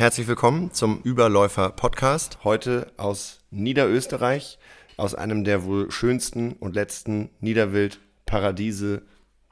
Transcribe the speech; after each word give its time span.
Herzlich 0.00 0.28
willkommen 0.28 0.72
zum 0.72 1.02
Überläufer 1.02 1.68
Podcast. 1.68 2.38
Heute 2.42 2.90
aus 2.96 3.40
Niederösterreich, 3.50 4.58
aus 4.96 5.14
einem 5.14 5.44
der 5.44 5.64
wohl 5.64 5.90
schönsten 5.90 6.54
und 6.54 6.74
letzten 6.74 7.28
Niederwildparadiese, 7.40 9.02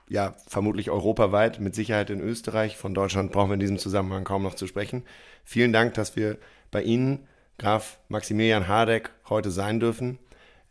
ja, 0.08 0.36
vermutlich 0.46 0.88
europaweit, 0.88 1.60
mit 1.60 1.74
Sicherheit 1.74 2.08
in 2.08 2.22
Österreich. 2.22 2.78
Von 2.78 2.94
Deutschland 2.94 3.30
brauchen 3.30 3.50
wir 3.50 3.54
in 3.54 3.60
diesem 3.60 3.76
Zusammenhang 3.76 4.24
kaum 4.24 4.42
noch 4.42 4.54
zu 4.54 4.66
sprechen. 4.66 5.02
Vielen 5.44 5.74
Dank, 5.74 5.92
dass 5.92 6.16
wir 6.16 6.38
bei 6.70 6.82
Ihnen, 6.82 7.28
Graf 7.58 7.98
Maximilian 8.08 8.68
Hardeck, 8.68 9.10
heute 9.28 9.50
sein 9.50 9.80
dürfen. 9.80 10.18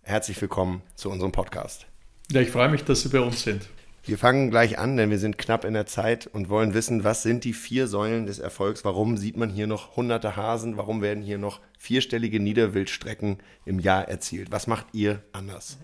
Herzlich 0.01 0.41
willkommen 0.41 0.81
zu 0.95 1.11
unserem 1.11 1.33
Podcast. 1.33 1.85
Ja, 2.31 2.41
ich 2.41 2.49
freue 2.49 2.69
mich, 2.69 2.83
dass 2.83 3.03
Sie 3.03 3.09
bei 3.09 3.19
uns 3.19 3.43
sind. 3.43 3.69
Wir 4.07 4.17
fangen 4.17 4.49
gleich 4.49 4.79
an, 4.79 4.95
denn 4.95 5.09
wir 5.09 5.19
sind 5.19 5.37
knapp 5.37 5.65
in 5.65 5.73
der 5.73 5.85
Zeit 5.85 6.27
und 6.27 6.47
wollen 6.47 6.73
wissen, 6.73 7.03
was 7.03 7.23
sind 7.23 7.43
die 7.43 7.51
vier 7.51 7.87
Säulen 7.89 8.25
des 8.25 8.39
Erfolgs? 8.39 8.85
Warum 8.85 9.17
sieht 9.17 9.35
man 9.35 9.49
hier 9.49 9.67
noch 9.67 9.97
hunderte 9.97 10.37
Hasen? 10.37 10.77
Warum 10.77 11.01
werden 11.01 11.21
hier 11.21 11.37
noch 11.37 11.59
vierstellige 11.77 12.39
Niederwildstrecken 12.39 13.39
im 13.65 13.79
Jahr 13.79 14.07
erzielt? 14.07 14.49
Was 14.49 14.65
macht 14.65 14.85
ihr 14.93 15.21
anders? 15.33 15.77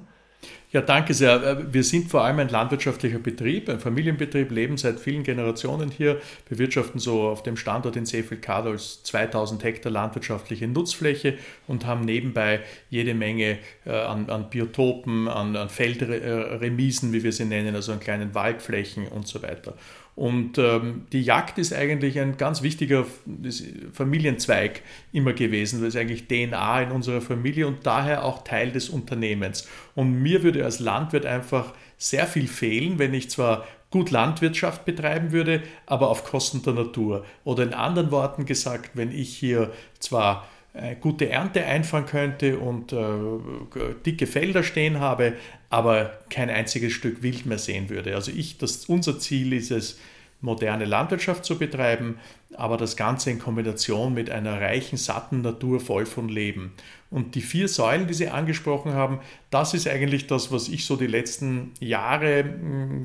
Ja, 0.72 0.82
danke 0.82 1.14
sehr. 1.14 1.44
Äh, 1.44 1.74
wir 1.74 1.84
sind 1.84 2.10
vor 2.10 2.24
allem 2.24 2.40
ein 2.40 2.50
landwirtschaftlicher 2.50 3.20
Betrieb, 3.20 3.70
ein 3.70 3.80
Familienbetrieb, 3.80 4.52
leben 4.52 4.78
seit 4.78 5.00
vielen 5.00 5.24
Generationen 5.24 5.92
hier, 5.92 6.20
bewirtschaften 6.50 7.00
so 7.00 7.28
auf 7.28 7.44
dem 7.44 7.58
Standort 7.58 7.96
in 7.96 8.08
Seefeld-Kadolz 8.08 9.04
2000 9.04 9.64
Hektar 9.64 9.92
landwirtschaftliche 9.92 10.68
Nutzfläche 10.68 11.38
und 11.68 11.86
haben 11.86 12.06
nebenbei 12.06 12.62
jede 12.90 13.14
Menge 13.14 13.60
äh, 13.86 13.92
an, 13.92 14.30
an, 14.32 14.50
Biotopen, 14.50 15.28
an, 15.28 15.56
an 15.56 15.70
Feldremisen, 15.70 17.14
wie 17.14 17.24
wir 17.24 17.34
sie 17.34 17.46
nennen, 17.46 17.76
also 17.76 17.92
an 17.92 18.00
kleinen 18.00 18.34
Waldflächen 18.34 19.08
und 19.08 19.28
so 19.28 19.44
weiter. 19.44 19.76
Und 20.16 20.60
ähm, 20.60 21.08
die 21.12 21.22
Jagd 21.22 21.58
ist 21.58 21.74
eigentlich 21.74 22.20
ein 22.20 22.38
ganz 22.38 22.62
wichtiger 22.62 23.06
Familienzweig 23.94 24.82
immer 25.12 25.34
gewesen. 25.34 25.82
Das 25.82 25.96
ist 25.96 26.00
eigentlich 26.00 26.28
DNA 26.28 26.84
in 26.84 26.92
unserer 26.92 27.22
Familie 27.22 27.66
und 27.66 27.86
daher 27.86 28.24
auch 28.24 28.44
Teil 28.44 28.72
des 28.72 28.90
Unternehmens. 28.90 29.68
Und 29.96 30.22
mir 30.22 30.44
würde 30.44 30.64
als 30.66 30.80
Landwirt 30.80 31.26
einfach 31.26 31.74
sehr 31.98 32.28
viel 32.28 32.48
fehlen, 32.48 33.00
wenn 33.00 33.14
ich 33.14 33.32
zwar 33.32 33.66
gut 33.90 34.12
Landwirtschaft 34.12 34.86
betreiben 34.86 35.32
würde, 35.32 35.62
aber 35.86 36.10
auf 36.10 36.24
Kosten 36.24 36.62
der 36.64 36.74
Natur. 36.74 37.26
Oder 37.44 37.64
in 37.64 37.74
anderen 37.74 38.12
Worten 38.12 38.46
gesagt, 38.46 38.92
wenn 38.96 39.12
ich 39.12 39.36
hier 39.36 39.72
zwar 40.00 40.48
gute 41.02 41.30
Ernte 41.30 41.66
einfahren 41.66 42.06
könnte 42.06 42.58
und 42.58 42.94
äh, 42.94 43.06
dicke 44.06 44.26
Felder 44.26 44.64
stehen 44.64 45.00
habe, 45.00 45.34
aber 45.70 46.18
kein 46.30 46.50
einziges 46.50 46.94
Stück 46.94 47.22
Wild 47.22 47.46
mehr 47.46 47.60
sehen 47.60 47.90
würde. 47.90 48.16
Also 48.16 48.32
ich, 48.32 48.58
das, 48.58 48.86
unser 48.86 49.20
Ziel 49.20 49.54
ist 49.54 49.72
es, 49.72 50.00
moderne 50.44 50.84
Landwirtschaft 50.84 51.46
zu 51.46 51.58
betreiben, 51.58 52.18
aber 52.54 52.76
das 52.76 52.98
Ganze 52.98 53.32
in 53.32 53.40
Kombination 53.40 54.14
mit 54.14 54.30
einer 54.30 54.60
reichen, 54.60 54.98
satten 54.98 55.42
Natur 55.42 55.80
voll 55.80 56.06
von 56.06 56.28
Leben. 56.28 56.74
Und 57.10 57.36
die 57.36 57.42
vier 57.42 57.70
Säulen, 57.70 58.08
die 58.08 58.14
Sie 58.14 58.28
angesprochen 58.28 58.94
haben, 58.94 59.20
das 59.52 59.74
ist 59.74 59.88
eigentlich 59.88 60.28
das, 60.28 60.52
was 60.52 60.68
ich 60.68 60.86
so 60.86 60.98
die 60.98 61.08
letzten 61.08 61.72
Jahre, 61.80 62.44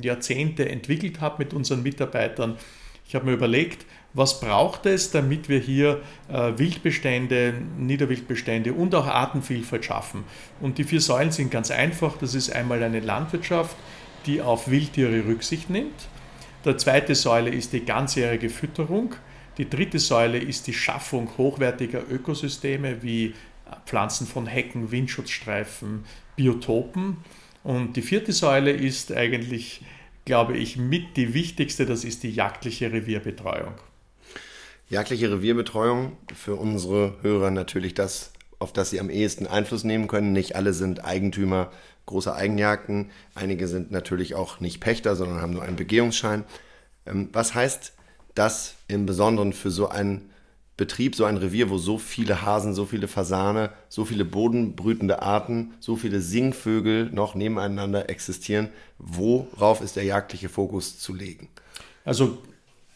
Jahrzehnte 0.03 0.69
entwickelt 0.69 1.21
habe 1.21 1.45
mit 1.45 1.55
unseren 1.55 1.85
Mitarbeitern. 1.85 2.57
Ich 3.07 3.15
habe 3.15 3.27
mir 3.27 3.33
überlegt, 3.33 3.87
was 4.15 4.41
braucht 4.41 4.87
es, 4.87 5.11
damit 5.11 5.49
wir 5.49 5.59
hier 5.59 6.01
äh, 6.29 6.53
Wildbestände, 6.57 7.55
Niederwildbestände 7.79 8.73
und 8.73 8.95
auch 8.95 9.07
Artenvielfalt 9.07 9.85
schaffen. 9.85 10.25
Und 10.61 10.79
die 10.79 10.85
vier 10.85 11.01
Säulen 11.01 11.31
sind 11.31 11.51
ganz 11.51 11.71
einfach. 11.71 12.17
Das 12.19 12.35
ist 12.35 12.51
einmal 12.51 12.83
eine 12.83 13.01
Landwirtschaft, 13.01 13.77
die 14.27 14.41
auf 14.41 14.71
Wildtiere 14.71 15.27
Rücksicht 15.27 15.71
nimmt. 15.71 16.09
Der 16.65 16.77
zweite 16.79 17.15
Säule 17.15 17.51
ist 17.51 17.73
die 17.73 17.85
ganzjährige 17.85 18.51
Fütterung. 18.51 19.15
Die 19.59 19.69
dritte 19.69 19.99
Säule 19.99 20.39
ist 20.39 20.67
die 20.67 20.75
Schaffung 20.75 21.31
hochwertiger 21.37 22.03
Ökosysteme 22.11 23.03
wie 23.03 23.35
Pflanzen 23.87 24.27
von 24.27 24.47
Hecken, 24.47 24.91
Windschutzstreifen, 24.91 26.05
Biotopen. 26.37 27.19
Und 27.65 27.97
die 27.97 28.03
vierte 28.03 28.33
Säule 28.33 28.71
ist 28.71 29.13
eigentlich, 29.13 29.83
glaube 30.25 30.57
ich, 30.57 30.77
mit 30.77 31.17
die 31.17 31.35
wichtigste, 31.35 31.87
das 31.87 32.05
ist 32.05 32.23
die 32.23 32.31
jagdliche 32.31 32.93
Revierbetreuung. 32.93 33.75
Jagdliche 34.91 35.31
Revierbetreuung 35.31 36.17
für 36.35 36.57
unsere 36.57 37.17
Hörer 37.21 37.51
natürlich 37.51 37.93
das, 37.93 38.33
auf 38.59 38.73
das 38.73 38.89
sie 38.89 39.01
am 39.01 39.11
ehesten 39.11 39.47
Einfluss 39.47 39.85
nehmen 39.85 40.09
können. 40.09 40.33
Nicht 40.33 40.57
alle 40.57 40.73
sind 40.73 41.05
Eigentümer 41.05 41.71
großer 42.07 42.35
Eigenjagden. 42.35 43.11
Einige 43.35 43.69
sind 43.69 43.91
natürlich 43.91 44.35
auch 44.35 44.61
nicht 44.61 44.81
Pächter, 44.81 45.15
sondern 45.15 45.43
haben 45.43 45.53
nur 45.53 45.63
einen 45.63 45.77
Begehungsschein. 45.77 46.45
Ähm, 47.05 47.29
was 47.35 47.55
heißt 47.55 47.93
das 48.35 48.77
im 48.89 49.05
Besonderen 49.05 49.53
für 49.53 49.71
so 49.71 49.91
einen 49.91 50.31
Betrieb, 50.79 51.17
so 51.17 51.27
ein 51.27 51.37
Revier, 51.37 51.69
wo 51.69 51.77
so 51.77 51.99
viele 51.99 52.41
Hasen, 52.41 52.73
so 52.73 52.87
viele 52.87 53.09
Fasane, 53.09 53.71
so 53.91 54.07
viele 54.07 54.25
bodenbrütende 54.25 55.21
Arten, 55.21 55.75
so 55.81 55.97
viele 55.97 56.23
Singvögel 56.23 57.11
noch 57.11 57.35
nebeneinander 57.35 58.09
existieren? 58.09 58.71
Worauf 58.97 59.83
ist 59.83 59.97
der 59.97 60.05
jagdliche 60.05 60.49
Fokus 60.49 60.99
zu 60.99 61.13
legen? 61.13 61.49
Also 62.07 62.39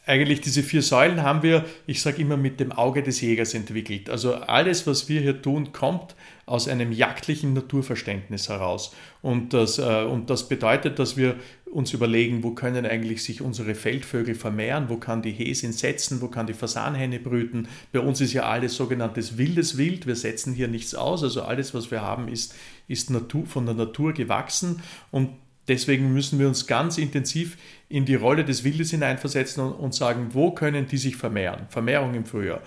eigentlich 0.04 0.40
diese 0.40 0.62
vier 0.62 0.82
Säulen 0.82 1.22
haben 1.22 1.42
wir, 1.42 1.64
ich 1.86 2.02
sage 2.02 2.22
immer, 2.22 2.36
mit 2.36 2.58
dem 2.58 2.72
Auge 2.72 3.02
des 3.02 3.20
Jägers 3.20 3.54
entwickelt. 3.54 4.10
Also 4.10 4.34
alles, 4.34 4.86
was 4.86 5.08
wir 5.08 5.20
hier 5.20 5.40
tun, 5.42 5.72
kommt 5.72 6.16
aus 6.44 6.66
einem 6.66 6.90
jagdlichen 6.90 7.52
Naturverständnis 7.52 8.48
heraus. 8.48 8.94
Und 9.22 9.54
das, 9.54 9.78
äh, 9.78 10.02
und 10.02 10.28
das 10.28 10.48
bedeutet, 10.48 10.98
dass 10.98 11.16
wir 11.16 11.36
uns 11.66 11.92
überlegen, 11.94 12.42
wo 12.42 12.50
können 12.50 12.84
eigentlich 12.84 13.22
sich 13.22 13.40
unsere 13.40 13.74
Feldvögel 13.74 14.34
vermehren, 14.34 14.88
wo 14.88 14.96
kann 14.96 15.22
die 15.22 15.30
Häsin 15.30 15.72
setzen, 15.72 16.20
wo 16.20 16.28
kann 16.28 16.46
die 16.46 16.52
Fasanhenne 16.52 17.18
brüten. 17.18 17.68
Bei 17.92 18.00
uns 18.00 18.20
ist 18.20 18.32
ja 18.32 18.42
alles 18.42 18.76
sogenanntes 18.76 19.38
wildes 19.38 19.78
Wild, 19.78 20.06
wir 20.06 20.16
setzen 20.16 20.52
hier 20.52 20.68
nichts 20.68 20.94
aus, 20.94 21.22
also 21.22 21.42
alles, 21.42 21.72
was 21.72 21.90
wir 21.90 22.02
haben, 22.02 22.28
ist, 22.28 22.54
ist 22.88 23.08
Natur, 23.08 23.46
von 23.46 23.64
der 23.64 23.74
Natur 23.74 24.12
gewachsen 24.12 24.82
und 25.10 25.30
Deswegen 25.68 26.12
müssen 26.12 26.38
wir 26.38 26.48
uns 26.48 26.66
ganz 26.66 26.98
intensiv 26.98 27.56
in 27.88 28.04
die 28.04 28.14
Rolle 28.14 28.44
des 28.44 28.64
Wildes 28.64 28.90
hineinversetzen 28.90 29.72
und 29.72 29.94
sagen, 29.94 30.30
wo 30.32 30.50
können 30.50 30.86
die 30.86 30.98
sich 30.98 31.16
vermehren? 31.16 31.66
Vermehrung 31.68 32.14
im 32.14 32.24
Frühjahr. 32.24 32.62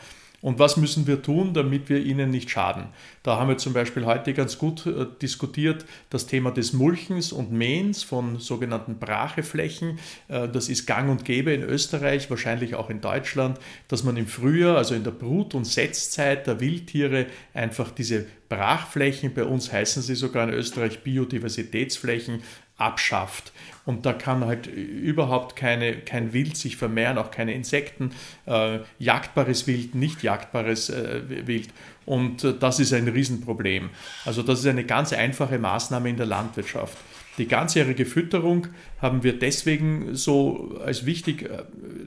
Und 0.46 0.60
was 0.60 0.78
müssen 0.78 1.08
wir 1.08 1.24
tun, 1.24 1.56
damit 1.56 1.90
wir 1.90 1.98
ihnen 2.04 2.30
nicht 2.30 2.52
schaden? 2.52 2.90
Da 3.24 3.40
haben 3.40 3.50
wir 3.50 3.58
zum 3.58 3.74
Beispiel 3.74 4.06
heute 4.06 4.32
ganz 4.36 4.60
gut 4.60 4.86
äh, 4.86 5.08
diskutiert 5.20 5.86
das 6.12 6.28
Thema 6.28 6.52
des 6.52 6.72
Mulchens 6.72 7.32
und 7.32 7.52
Mähens 7.52 8.04
von 8.04 8.38
sogenannten 8.38 9.00
Bracheflächen. 9.00 9.98
Äh, 10.28 10.48
das 10.48 10.70
ist 10.70 10.86
gang 10.86 11.10
und 11.10 11.26
gäbe 11.26 11.52
in 11.52 11.64
Österreich, 11.64 12.30
wahrscheinlich 12.30 12.76
auch 12.76 12.92
in 12.92 13.02
Deutschland, 13.02 13.58
dass 13.88 14.04
man 14.04 14.18
im 14.18 14.28
Frühjahr, 14.28 14.78
also 14.78 14.94
in 14.94 15.04
der 15.04 15.10
Brut- 15.10 15.56
und 15.56 15.66
Setzzeit 15.66 16.46
der 16.46 16.60
Wildtiere, 16.60 17.26
einfach 17.56 17.90
diese 17.90 18.28
Brachflächen, 18.48 19.34
bei 19.34 19.46
uns 19.46 19.74
heißen 19.74 20.04
sie 20.04 20.14
sogar 20.14 20.48
in 20.48 20.54
Österreich 20.54 21.02
Biodiversitätsflächen, 21.02 22.44
abschafft. 22.78 23.52
Und 23.86 24.06
da 24.06 24.14
kann 24.14 24.44
halt 24.46 24.68
überhaupt 24.68 25.56
keine, 25.56 25.98
kein 25.98 26.34
Wild 26.34 26.58
sich 26.58 26.76
vermehren, 26.76 27.18
auch 27.18 27.32
keine 27.32 27.54
Insekten, 27.54 28.12
äh, 28.48 28.80
jagdbares 29.00 29.68
Wild, 29.68 29.96
nicht 29.96 30.24
jagdbares 30.24 30.90
äh, 30.90 31.48
Wild. 31.48 31.70
Und 32.06 32.44
äh, 32.44 32.54
das 32.60 32.80
ist 32.80 32.94
ein 32.94 33.08
Riesenproblem. 33.08 33.90
Also 34.26 34.42
das 34.42 34.60
ist 34.60 34.68
eine 34.68 34.84
ganz 34.84 35.14
einfache 35.14 35.60
Maßnahme 35.60 36.10
in 36.10 36.18
der 36.18 36.26
Landwirtschaft. 36.26 36.98
Die 37.38 37.48
ganzjährige 37.48 38.06
Fütterung 38.06 38.68
haben 39.02 39.24
wir 39.24 39.38
deswegen 39.38 40.16
so 40.16 40.80
als 40.84 41.06
wichtig 41.06 41.44
äh, 41.44 41.64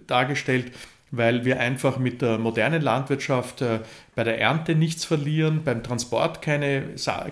dargestellt, 0.06 0.72
weil 1.10 1.44
wir 1.44 1.60
einfach 1.60 1.98
mit 1.98 2.22
der 2.22 2.38
modernen 2.38 2.82
Landwirtschaft 2.82 3.62
äh, 3.62 3.80
bei 4.14 4.24
der 4.24 4.40
Ernte 4.40 4.74
nichts 4.74 5.04
verlieren, 5.04 5.62
beim 5.64 5.82
Transport 5.82 6.42
keine, 6.42 6.82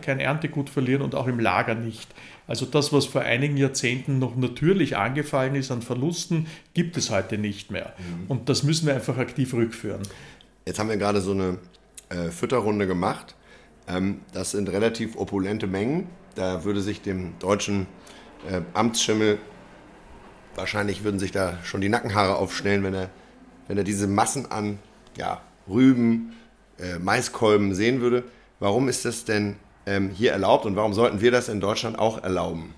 kein 0.03 0.21
Erntegut 0.21 0.71
verlieren 0.71 1.03
und 1.03 1.15
auch 1.15 1.27
im 1.27 1.41
Lager 1.41 1.75
nicht. 1.75 2.09
Also 2.47 2.65
das, 2.67 2.93
was 2.93 3.07
vor 3.07 3.23
einigen 3.23 3.57
Jahrzehnten 3.57 4.19
noch 4.19 4.37
natürlich 4.37 4.97
angefallen 4.97 5.55
ist 5.55 5.71
an 5.71 5.83
Verlusten, 5.83 6.47
gibt 6.75 6.97
es 6.97 7.11
heute 7.11 7.39
nicht 7.39 7.71
mehr. 7.71 7.95
Mhm. 7.99 8.27
Und 8.29 8.49
das 8.49 8.63
müssen 8.63 8.87
wir 8.87 8.95
einfach 8.95 9.19
aktiv 9.19 9.53
rückführen. 9.53 10.03
Jetzt 10.65 10.79
haben 10.79 10.89
wir 10.89 10.97
gerade 10.97 11.21
so 11.21 11.33
eine 11.33 11.59
äh, 12.09 12.31
Fütterrunde 12.31 12.87
gemacht. 12.87 13.35
Ähm, 13.89 14.21
das 14.33 14.53
sind 14.53 14.69
relativ 14.69 15.17
opulente 15.17 15.67
Mengen. 15.67 16.07
Da 16.35 16.65
würde 16.65 16.81
sich 16.83 17.03
dem 17.03 17.35
deutschen 17.39 17.87
äh, 18.49 18.61
Amtsschimmel, 18.75 19.39
wahrscheinlich 20.55 21.03
würden 21.03 21.19
sich 21.19 21.33
da 21.33 21.59
schon 21.65 21.81
die 21.81 21.89
Nackenhaare 21.89 22.37
aufstellen, 22.37 22.83
wenn 22.85 22.95
er, 22.95 23.11
wenn 23.69 23.79
er 23.79 23.85
diese 23.85 24.07
Massen 24.07 24.51
an 24.51 24.79
ja, 25.17 25.41
Rüben, 25.69 26.35
äh, 26.79 26.99
Maiskolben 26.99 27.75
sehen 27.75 28.01
würde. 28.01 28.25
Warum 28.61 28.89
ist 28.89 29.05
das 29.05 29.25
denn 29.25 29.57
ähm, 29.87 30.11
hier 30.11 30.33
erlaubt 30.33 30.67
und 30.67 30.77
warum 30.77 30.93
sollten 30.93 31.21
wir 31.21 31.31
das 31.31 31.49
in 31.49 31.61
Deutschland 31.61 31.99
auch 31.99 32.23
erlauben? 32.23 32.75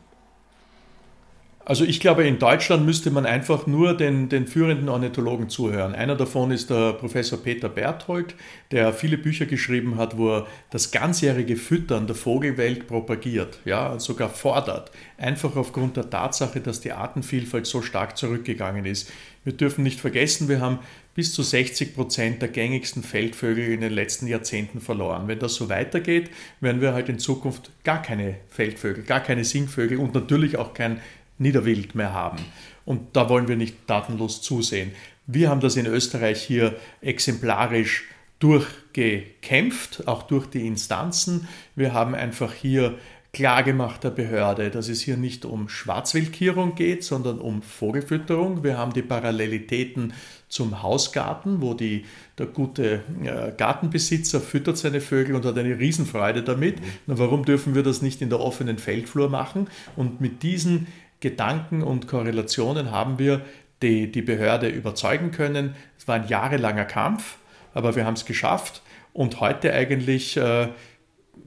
Also 1.68 1.84
ich 1.84 2.00
glaube, 2.00 2.26
in 2.26 2.38
Deutschland 2.38 2.86
müsste 2.86 3.10
man 3.10 3.26
einfach 3.26 3.66
nur 3.66 3.94
den, 3.94 4.30
den 4.30 4.46
führenden 4.46 4.88
Ornithologen 4.88 5.50
zuhören. 5.50 5.94
Einer 5.94 6.16
davon 6.16 6.50
ist 6.50 6.70
der 6.70 6.94
Professor 6.94 7.38
Peter 7.38 7.68
Berthold, 7.68 8.34
der 8.70 8.94
viele 8.94 9.18
Bücher 9.18 9.44
geschrieben 9.44 9.98
hat, 9.98 10.16
wo 10.16 10.30
er 10.30 10.46
das 10.70 10.92
ganzjährige 10.92 11.56
Füttern 11.56 12.06
der 12.06 12.16
Vogelwelt 12.16 12.86
propagiert, 12.86 13.58
ja, 13.66 13.98
sogar 13.98 14.30
fordert. 14.30 14.90
Einfach 15.18 15.56
aufgrund 15.56 15.98
der 15.98 16.08
Tatsache, 16.08 16.60
dass 16.60 16.80
die 16.80 16.92
Artenvielfalt 16.92 17.66
so 17.66 17.82
stark 17.82 18.16
zurückgegangen 18.16 18.86
ist. 18.86 19.12
Wir 19.44 19.52
dürfen 19.52 19.84
nicht 19.84 20.00
vergessen, 20.00 20.48
wir 20.48 20.62
haben 20.62 20.78
bis 21.18 21.34
zu 21.34 21.42
60 21.42 21.96
Prozent 21.96 22.42
der 22.42 22.48
gängigsten 22.48 23.02
Feldvögel 23.02 23.72
in 23.72 23.80
den 23.80 23.92
letzten 23.92 24.28
Jahrzehnten 24.28 24.80
verloren. 24.80 25.26
Wenn 25.26 25.40
das 25.40 25.56
so 25.56 25.68
weitergeht, 25.68 26.30
werden 26.60 26.80
wir 26.80 26.94
halt 26.94 27.08
in 27.08 27.18
Zukunft 27.18 27.72
gar 27.82 28.00
keine 28.00 28.36
Feldvögel, 28.48 29.02
gar 29.02 29.18
keine 29.18 29.42
Singvögel 29.42 29.98
und 29.98 30.14
natürlich 30.14 30.58
auch 30.58 30.74
kein 30.74 31.00
Niederwild 31.38 31.96
mehr 31.96 32.12
haben. 32.12 32.38
Und 32.84 33.16
da 33.16 33.28
wollen 33.28 33.48
wir 33.48 33.56
nicht 33.56 33.88
tatenlos 33.88 34.42
zusehen. 34.42 34.92
Wir 35.26 35.50
haben 35.50 35.60
das 35.60 35.74
in 35.74 35.86
Österreich 35.86 36.40
hier 36.40 36.76
exemplarisch 37.00 38.04
durchgekämpft, 38.38 40.06
auch 40.06 40.22
durch 40.22 40.46
die 40.46 40.68
Instanzen. 40.68 41.48
Wir 41.74 41.94
haben 41.94 42.14
einfach 42.14 42.52
hier 42.52 42.96
klargemacht 43.38 44.02
der 44.02 44.10
Behörde, 44.10 44.68
dass 44.68 44.88
es 44.88 45.00
hier 45.00 45.16
nicht 45.16 45.44
um 45.44 45.68
Schwarzwildkierung 45.68 46.74
geht, 46.74 47.04
sondern 47.04 47.38
um 47.38 47.62
Vogelfütterung. 47.62 48.64
Wir 48.64 48.76
haben 48.76 48.92
die 48.92 49.02
Parallelitäten 49.02 50.12
zum 50.48 50.82
Hausgarten, 50.82 51.62
wo 51.62 51.72
die, 51.72 52.04
der 52.36 52.46
gute 52.46 53.04
äh, 53.22 53.52
Gartenbesitzer 53.56 54.40
füttert 54.40 54.76
seine 54.76 55.00
Vögel 55.00 55.36
und 55.36 55.44
hat 55.44 55.56
eine 55.56 55.78
Riesenfreude 55.78 56.42
damit. 56.42 56.80
Mhm. 56.80 56.84
Na, 57.06 57.18
warum 57.18 57.44
dürfen 57.44 57.76
wir 57.76 57.84
das 57.84 58.02
nicht 58.02 58.22
in 58.22 58.28
der 58.28 58.40
offenen 58.40 58.76
Feldflur 58.76 59.28
machen? 59.28 59.68
Und 59.94 60.20
mit 60.20 60.42
diesen 60.42 60.88
Gedanken 61.20 61.84
und 61.84 62.08
Korrelationen 62.08 62.90
haben 62.90 63.20
wir 63.20 63.42
die, 63.82 64.10
die 64.10 64.22
Behörde 64.22 64.68
überzeugen 64.68 65.30
können. 65.30 65.76
Es 65.96 66.08
war 66.08 66.16
ein 66.16 66.26
jahrelanger 66.26 66.86
Kampf, 66.86 67.36
aber 67.72 67.94
wir 67.94 68.04
haben 68.04 68.14
es 68.14 68.24
geschafft. 68.24 68.82
Und 69.12 69.38
heute 69.38 69.72
eigentlich 69.72 70.36
äh, 70.36 70.70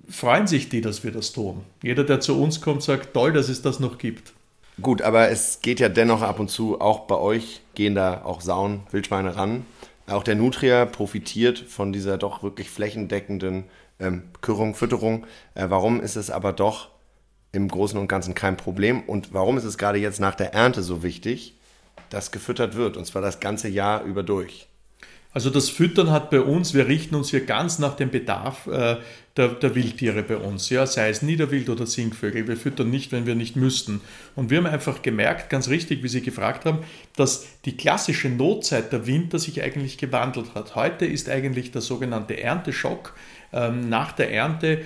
freuen 0.10 0.48
sich 0.48 0.70
die, 0.70 0.82
dass 0.82 1.04
wir 1.04 1.12
das 1.12 1.32
tun. 1.32 1.64
Jeder, 1.84 2.04
der 2.04 2.20
zu 2.20 2.42
uns 2.42 2.62
kommt, 2.62 2.84
sagt, 2.84 3.14
toll, 3.14 3.34
dass 3.34 3.50
es 3.50 3.62
das 3.62 3.80
noch 3.80 3.98
gibt. 3.98 4.34
Gut, 4.82 5.02
aber 5.02 5.30
es 5.30 5.62
geht 5.62 5.80
ja 5.80 5.90
dennoch 5.90 6.22
ab 6.22 6.40
und 6.40 6.50
zu, 6.50 6.82
auch 6.82 7.02
bei 7.02 7.16
euch 7.16 7.62
gehen 7.76 7.94
da 7.94 8.24
auch 8.24 8.42
Sauen, 8.42 8.82
Wildschweine 8.92 9.36
ran. 9.36 9.66
Auch 10.08 10.24
der 10.24 10.36
Nutria 10.36 10.86
profitiert 10.86 11.60
von 11.60 11.94
dieser 11.94 12.18
doch 12.18 12.42
wirklich 12.44 12.70
flächendeckenden 12.70 13.66
ähm, 14.00 14.24
Kürung, 14.42 14.74
Fütterung. 14.74 15.26
Äh, 15.56 15.68
warum 15.70 16.02
ist 16.02 16.16
es 16.16 16.32
aber 16.32 16.54
doch 16.54 16.90
im 17.52 17.68
Großen 17.68 18.00
und 18.00 18.08
Ganzen 18.08 18.34
kein 18.34 18.58
Problem? 18.58 19.04
Und 19.04 19.34
warum 19.34 19.58
ist 19.58 19.64
es 19.64 19.78
gerade 19.78 20.00
jetzt 20.00 20.20
nach 20.20 20.36
der 20.36 20.54
Ernte 20.54 20.82
so 20.82 21.04
wichtig, 21.04 21.56
dass 22.10 22.32
gefüttert 22.32 22.76
wird? 22.76 22.98
Und 22.98 23.06
zwar 23.06 23.22
das 23.22 23.40
ganze 23.40 23.70
Jahr 23.70 24.04
über 24.04 24.24
durch. 24.24 24.68
Also 25.34 25.50
das 25.50 25.70
Füttern 25.70 26.12
hat 26.12 26.30
bei 26.30 26.42
uns, 26.42 26.74
wir 26.74 26.88
richten 26.88 27.16
uns 27.16 27.30
hier 27.30 27.46
ganz 27.46 27.80
nach 27.80 27.96
dem 27.96 28.10
Bedarf 28.10 28.68
äh, 28.68 28.98
der, 29.38 29.48
der, 29.48 29.76
Wildtiere 29.76 30.24
bei 30.24 30.36
uns, 30.36 30.70
ja, 30.70 30.86
sei 30.86 31.10
es 31.10 31.22
Niederwild 31.22 31.70
oder 31.70 31.86
Singvögel. 31.86 32.50
Wir 32.50 32.58
füttern 32.58 32.90
nicht, 32.90 33.14
wenn 33.14 33.26
wir 33.26 33.36
nicht 33.36 33.56
müssten. 33.56 34.02
Und 34.36 34.50
wir 34.50 34.58
haben 34.58 34.66
einfach 34.66 35.02
gemerkt, 35.02 35.50
ganz 35.50 35.70
richtig, 35.70 36.04
wie 36.04 36.10
Sie 36.10 36.22
gefragt 36.22 36.66
haben, 36.66 36.80
dass 37.16 37.46
die 37.64 37.78
klassische 37.78 38.28
Notzeit 38.28 38.92
der 38.92 39.08
Winter 39.08 39.40
sich 39.40 39.64
eigentlich 39.64 39.98
gewandelt 39.98 40.54
hat. 40.54 40.76
Heute 40.76 41.06
ist 41.06 41.30
eigentlich 41.30 41.72
der 41.72 41.82
sogenannte 41.82 42.42
Ernteschock. 42.42 43.14
Ähm, 43.54 43.90
nach 43.90 44.14
der 44.14 44.34
Ernte 44.34 44.82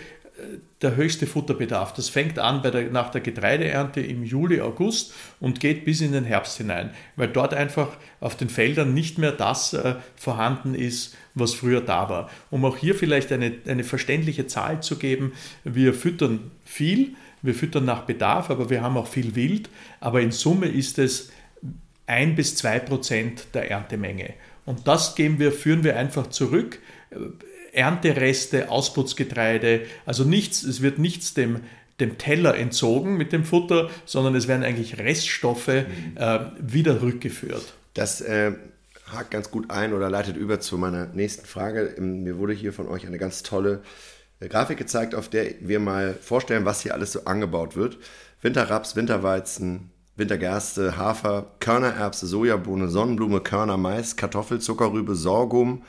der 0.82 0.96
höchste 0.96 1.28
Futterbedarf. 1.28 1.94
Das 1.94 2.10
fängt 2.10 2.40
an 2.40 2.62
der, 2.62 2.92
nach 2.92 3.10
der 3.10 3.22
Getreideernte 3.22 4.02
im 4.02 4.24
Juli, 4.24 4.62
August 4.62 5.14
und 5.40 5.60
geht 5.60 5.86
bis 5.86 6.02
in 6.02 6.12
den 6.12 6.26
Herbst 6.26 6.58
hinein, 6.58 6.92
weil 7.16 7.30
dort 7.30 7.54
einfach 7.54 7.90
auf 8.20 8.36
den 8.36 8.50
Feldern 8.50 8.94
nicht 8.94 9.18
mehr 9.18 9.32
das 9.32 9.74
äh, 9.74 9.96
vorhanden 10.16 10.76
ist, 10.76 11.16
was 11.34 11.54
früher 11.54 11.82
da 11.82 12.10
war. 12.10 12.30
Um 12.52 12.66
auch 12.66 12.78
hier 12.78 12.96
vielleicht 12.96 13.32
eine, 13.32 13.54
eine 13.66 13.84
verständliche 13.84 14.48
Zahl 14.48 14.84
zu 14.84 14.98
geben, 14.98 15.34
wir 15.64 15.94
füttern 15.94 16.52
viel, 16.66 17.16
wir 17.42 17.56
füttern 17.56 17.86
nach 17.86 18.02
Bedarf, 18.02 18.50
aber 18.50 18.70
wir 18.70 18.82
haben 18.82 18.98
auch 18.98 19.08
viel 19.08 19.36
Wild, 19.36 19.70
aber 20.00 20.22
in 20.22 20.32
Summe 20.32 20.68
ist 20.68 21.00
es 21.00 21.32
ein 22.08 22.36
bis 22.36 22.56
zwei 22.56 22.80
Prozent 22.80 23.48
der 23.54 23.72
Erntemenge. 23.72 24.34
Und 24.66 24.88
das 24.88 25.16
wir, 25.18 25.52
führen 25.52 25.84
wir 25.84 25.98
einfach 25.98 26.28
zurück 26.28 26.80
Erntereste, 27.76 28.70
Ausputzgetreide, 28.70 29.82
also 30.06 30.24
nichts, 30.24 30.64
es 30.64 30.82
wird 30.82 31.00
nichts 31.00 31.34
dem, 31.34 31.62
dem 32.00 32.18
Teller 32.18 32.56
entzogen 32.58 33.18
mit 33.18 33.32
dem 33.32 33.44
Futter, 33.44 33.90
sondern 34.06 34.36
es 34.36 34.48
werden 34.48 34.64
eigentlich 34.64 34.98
Reststoffe 34.98 35.68
mhm. 35.68 36.18
äh, 36.18 36.40
wieder 36.60 37.02
rückgeführt. 37.02 37.74
Das 37.94 38.22
äh, 38.22 38.54
hakt 39.12 39.32
ganz 39.32 39.52
gut 39.52 39.70
ein 39.70 39.94
oder 39.94 40.10
leitet 40.10 40.38
über 40.38 40.60
zu 40.60 40.78
meiner 40.78 41.08
nächsten 41.08 41.46
Frage. 41.46 41.96
Ähm, 41.98 42.24
mir 42.24 42.38
wurde 42.38 42.54
hier 42.54 42.74
von 42.74 42.88
euch 42.88 43.06
eine 43.06 43.18
ganz 43.18 43.44
tolle 43.44 43.82
äh, 44.40 44.48
Grafik 44.48 44.78
gezeigt, 44.78 45.16
auf 45.16 45.30
der 45.30 45.56
wir 45.62 45.80
mal 45.80 46.14
vorstellen, 46.14 46.66
was 46.66 46.82
hier 46.82 46.94
alles 46.94 47.12
so 47.12 47.26
angebaut 47.26 47.76
wird. 47.76 47.98
Winterraps, 48.42 48.96
Winterweizen, 48.96 49.92
Wintergerste, 50.16 50.98
Hafer, 50.98 51.52
Körnererbse, 51.60 52.26
Sojabohne, 52.26 52.88
Sonnenblume, 52.90 53.42
Körner, 53.42 53.78
Mais, 53.78 54.16
Kartoffel, 54.16 54.60
Zuckerrübe, 54.60 55.16
Sorghum 55.16 55.84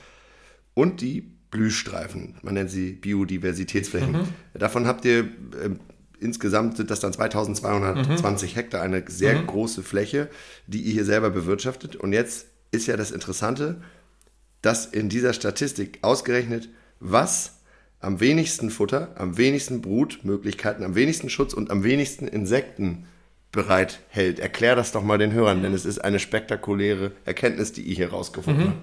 und 0.74 1.00
die 1.00 1.35
Blühstreifen. 1.56 2.34
Man 2.42 2.54
nennt 2.54 2.70
sie 2.70 2.92
Biodiversitätsflächen. 2.92 4.12
Mhm. 4.12 4.28
Davon 4.54 4.86
habt 4.86 5.04
ihr 5.04 5.20
äh, 5.20 5.70
insgesamt 6.20 6.76
sind 6.76 6.90
das 6.90 7.00
dann 7.00 7.12
2220 7.12 8.52
mhm. 8.52 8.54
Hektar, 8.54 8.82
eine 8.82 9.04
sehr 9.06 9.40
mhm. 9.40 9.46
große 9.46 9.82
Fläche, 9.82 10.28
die 10.66 10.82
ihr 10.82 10.92
hier 10.92 11.04
selber 11.04 11.30
bewirtschaftet. 11.30 11.96
Und 11.96 12.12
jetzt 12.12 12.46
ist 12.70 12.86
ja 12.86 12.96
das 12.96 13.10
Interessante, 13.10 13.80
dass 14.62 14.86
in 14.86 15.08
dieser 15.08 15.32
Statistik 15.32 15.98
ausgerechnet, 16.02 16.68
was 17.00 17.60
am 18.00 18.20
wenigsten 18.20 18.70
Futter, 18.70 19.14
am 19.16 19.36
wenigsten 19.36 19.80
Brutmöglichkeiten, 19.80 20.84
am 20.84 20.94
wenigsten 20.94 21.30
Schutz 21.30 21.54
und 21.54 21.70
am 21.70 21.84
wenigsten 21.84 22.28
Insekten 22.28 23.06
bereithält. 23.52 24.38
Erklär 24.38 24.76
das 24.76 24.92
doch 24.92 25.02
mal 25.02 25.18
den 25.18 25.32
Hörern, 25.32 25.62
denn 25.62 25.72
es 25.72 25.86
ist 25.86 25.98
eine 26.00 26.18
spektakuläre 26.18 27.12
Erkenntnis, 27.24 27.72
die 27.72 27.82
ihr 27.82 27.94
hier 27.94 28.10
rausgefunden 28.10 28.64
mhm. 28.64 28.68
habt. 28.68 28.82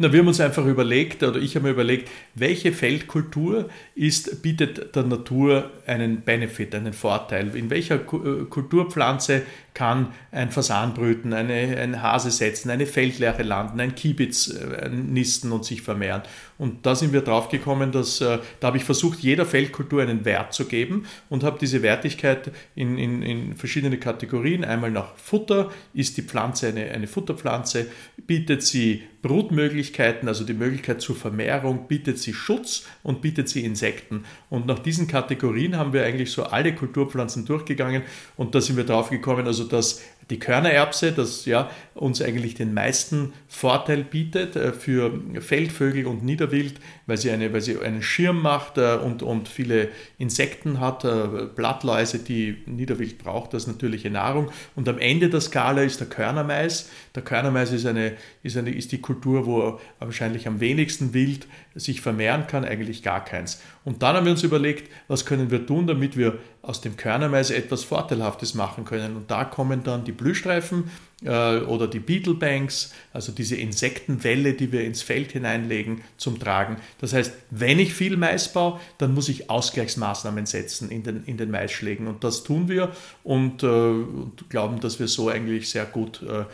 Na, 0.00 0.12
wir 0.12 0.20
haben 0.20 0.28
uns 0.28 0.40
einfach 0.40 0.64
überlegt, 0.64 1.24
oder 1.24 1.40
ich 1.40 1.56
habe 1.56 1.66
mir 1.66 1.72
überlegt, 1.72 2.08
welche 2.36 2.72
Feldkultur 2.72 3.68
ist, 3.96 4.42
bietet 4.42 4.94
der 4.94 5.02
Natur 5.02 5.72
einen 5.86 6.20
Benefit, 6.20 6.72
einen 6.76 6.92
Vorteil? 6.92 7.56
In 7.56 7.68
welcher 7.68 7.96
äh, 7.96 8.44
Kulturpflanze 8.48 9.42
kann 9.78 10.08
ein 10.32 10.50
Fasan 10.50 10.92
brüten, 10.92 11.32
eine, 11.32 11.52
ein 11.52 12.02
Hase 12.02 12.32
setzen, 12.32 12.68
eine 12.68 12.84
Feldlerche 12.84 13.44
landen, 13.44 13.78
ein 13.78 13.94
Kiebitz 13.94 14.48
äh, 14.48 14.88
nisten 14.88 15.52
und 15.52 15.64
sich 15.64 15.82
vermehren. 15.82 16.22
Und 16.58 16.84
da 16.84 16.96
sind 16.96 17.12
wir 17.12 17.20
drauf 17.20 17.48
gekommen, 17.48 17.92
dass 17.92 18.20
äh, 18.20 18.40
da 18.58 18.66
habe 18.66 18.78
ich 18.78 18.84
versucht, 18.84 19.20
jeder 19.20 19.46
Feldkultur 19.46 20.02
einen 20.02 20.24
Wert 20.24 20.52
zu 20.52 20.64
geben 20.64 21.06
und 21.28 21.44
habe 21.44 21.58
diese 21.60 21.82
Wertigkeit 21.82 22.50
in, 22.74 22.98
in, 22.98 23.22
in 23.22 23.54
verschiedene 23.54 23.98
Kategorien. 23.98 24.64
Einmal 24.64 24.90
nach 24.90 25.14
Futter, 25.16 25.70
ist 25.94 26.16
die 26.16 26.22
Pflanze 26.22 26.66
eine, 26.68 26.90
eine 26.90 27.06
Futterpflanze, 27.06 27.86
bietet 28.26 28.64
sie 28.64 29.04
Brutmöglichkeiten, 29.22 30.28
also 30.28 30.44
die 30.44 30.54
Möglichkeit 30.54 31.00
zur 31.00 31.16
Vermehrung, 31.16 31.88
bietet 31.88 32.18
sie 32.18 32.32
Schutz 32.32 32.86
und 33.02 33.20
bietet 33.20 33.48
sie 33.48 33.64
Insekten. 33.64 34.24
Und 34.48 34.66
nach 34.66 34.78
diesen 34.78 35.06
Kategorien 35.06 35.76
haben 35.76 35.92
wir 35.92 36.04
eigentlich 36.04 36.30
so 36.30 36.44
alle 36.44 36.74
Kulturpflanzen 36.74 37.44
durchgegangen 37.44 38.02
und 38.36 38.54
da 38.54 38.60
sind 38.60 38.76
wir 38.76 38.84
drauf 38.84 39.10
gekommen, 39.10 39.46
also 39.46 39.64
dass 39.68 40.00
die 40.30 40.38
Körnererbse, 40.38 41.12
das 41.12 41.46
ja 41.46 41.70
uns 41.94 42.20
eigentlich 42.20 42.54
den 42.54 42.74
meisten 42.74 43.32
Vorteil 43.48 44.04
bietet 44.04 44.56
äh, 44.56 44.72
für 44.72 45.20
Feldvögel 45.40 46.06
und 46.06 46.22
Niederwild, 46.22 46.74
weil 47.06 47.16
sie, 47.16 47.30
eine, 47.30 47.52
weil 47.52 47.62
sie 47.62 47.78
einen 47.78 48.02
Schirm 48.02 48.42
macht 48.42 48.78
äh, 48.78 48.96
und, 48.96 49.22
und 49.22 49.48
viele 49.48 49.88
Insekten 50.18 50.80
hat, 50.80 51.04
äh, 51.04 51.46
Blattläuse, 51.54 52.18
die 52.18 52.58
Niederwild 52.66 53.18
braucht 53.18 53.54
als 53.54 53.66
natürliche 53.66 54.10
Nahrung. 54.10 54.50
Und 54.76 54.88
am 54.88 54.98
Ende 54.98 55.30
der 55.30 55.40
Skala 55.40 55.82
ist 55.82 56.00
der 56.00 56.08
Körnermais. 56.08 56.90
Der 57.14 57.22
Körnermais 57.22 57.72
ist, 57.72 57.86
eine, 57.86 58.12
ist, 58.42 58.56
eine, 58.56 58.70
ist 58.70 58.92
die 58.92 59.00
Kultur, 59.00 59.46
wo 59.46 59.80
wahrscheinlich 59.98 60.46
am 60.46 60.60
wenigsten 60.60 61.14
Wild 61.14 61.46
sich 61.78 62.00
vermehren 62.00 62.46
kann, 62.46 62.64
eigentlich 62.64 63.02
gar 63.02 63.24
keins. 63.24 63.60
Und 63.84 64.02
dann 64.02 64.16
haben 64.16 64.26
wir 64.26 64.32
uns 64.32 64.42
überlegt, 64.42 64.90
was 65.06 65.24
können 65.24 65.50
wir 65.50 65.66
tun, 65.66 65.86
damit 65.86 66.16
wir 66.16 66.38
aus 66.62 66.80
dem 66.80 66.96
Körnermais 66.96 67.50
etwas 67.50 67.84
Vorteilhaftes 67.84 68.54
machen 68.54 68.84
können. 68.84 69.16
Und 69.16 69.30
da 69.30 69.44
kommen 69.44 69.84
dann 69.84 70.04
die 70.04 70.12
Blühstreifen 70.12 70.90
äh, 71.24 71.58
oder 71.60 71.86
die 71.86 72.00
Beetlebanks, 72.00 72.92
also 73.12 73.32
diese 73.32 73.56
Insektenwelle, 73.56 74.54
die 74.54 74.72
wir 74.72 74.84
ins 74.84 75.02
Feld 75.02 75.32
hineinlegen, 75.32 76.02
zum 76.16 76.38
Tragen. 76.38 76.76
Das 77.00 77.12
heißt, 77.12 77.32
wenn 77.50 77.78
ich 77.78 77.94
viel 77.94 78.16
Mais 78.16 78.52
baue, 78.52 78.80
dann 78.98 79.14
muss 79.14 79.28
ich 79.28 79.48
Ausgleichsmaßnahmen 79.48 80.46
setzen 80.46 80.90
in 80.90 81.02
den, 81.04 81.24
in 81.24 81.36
den 81.36 81.50
Maisschlägen. 81.50 82.06
Und 82.06 82.24
das 82.24 82.42
tun 82.42 82.68
wir 82.68 82.92
und, 83.24 83.62
äh, 83.62 83.66
und 83.66 84.50
glauben, 84.50 84.80
dass 84.80 84.98
wir 84.98 85.08
so 85.08 85.28
eigentlich 85.28 85.70
sehr 85.70 85.86
gut 85.86 86.22
äh, 86.22 86.44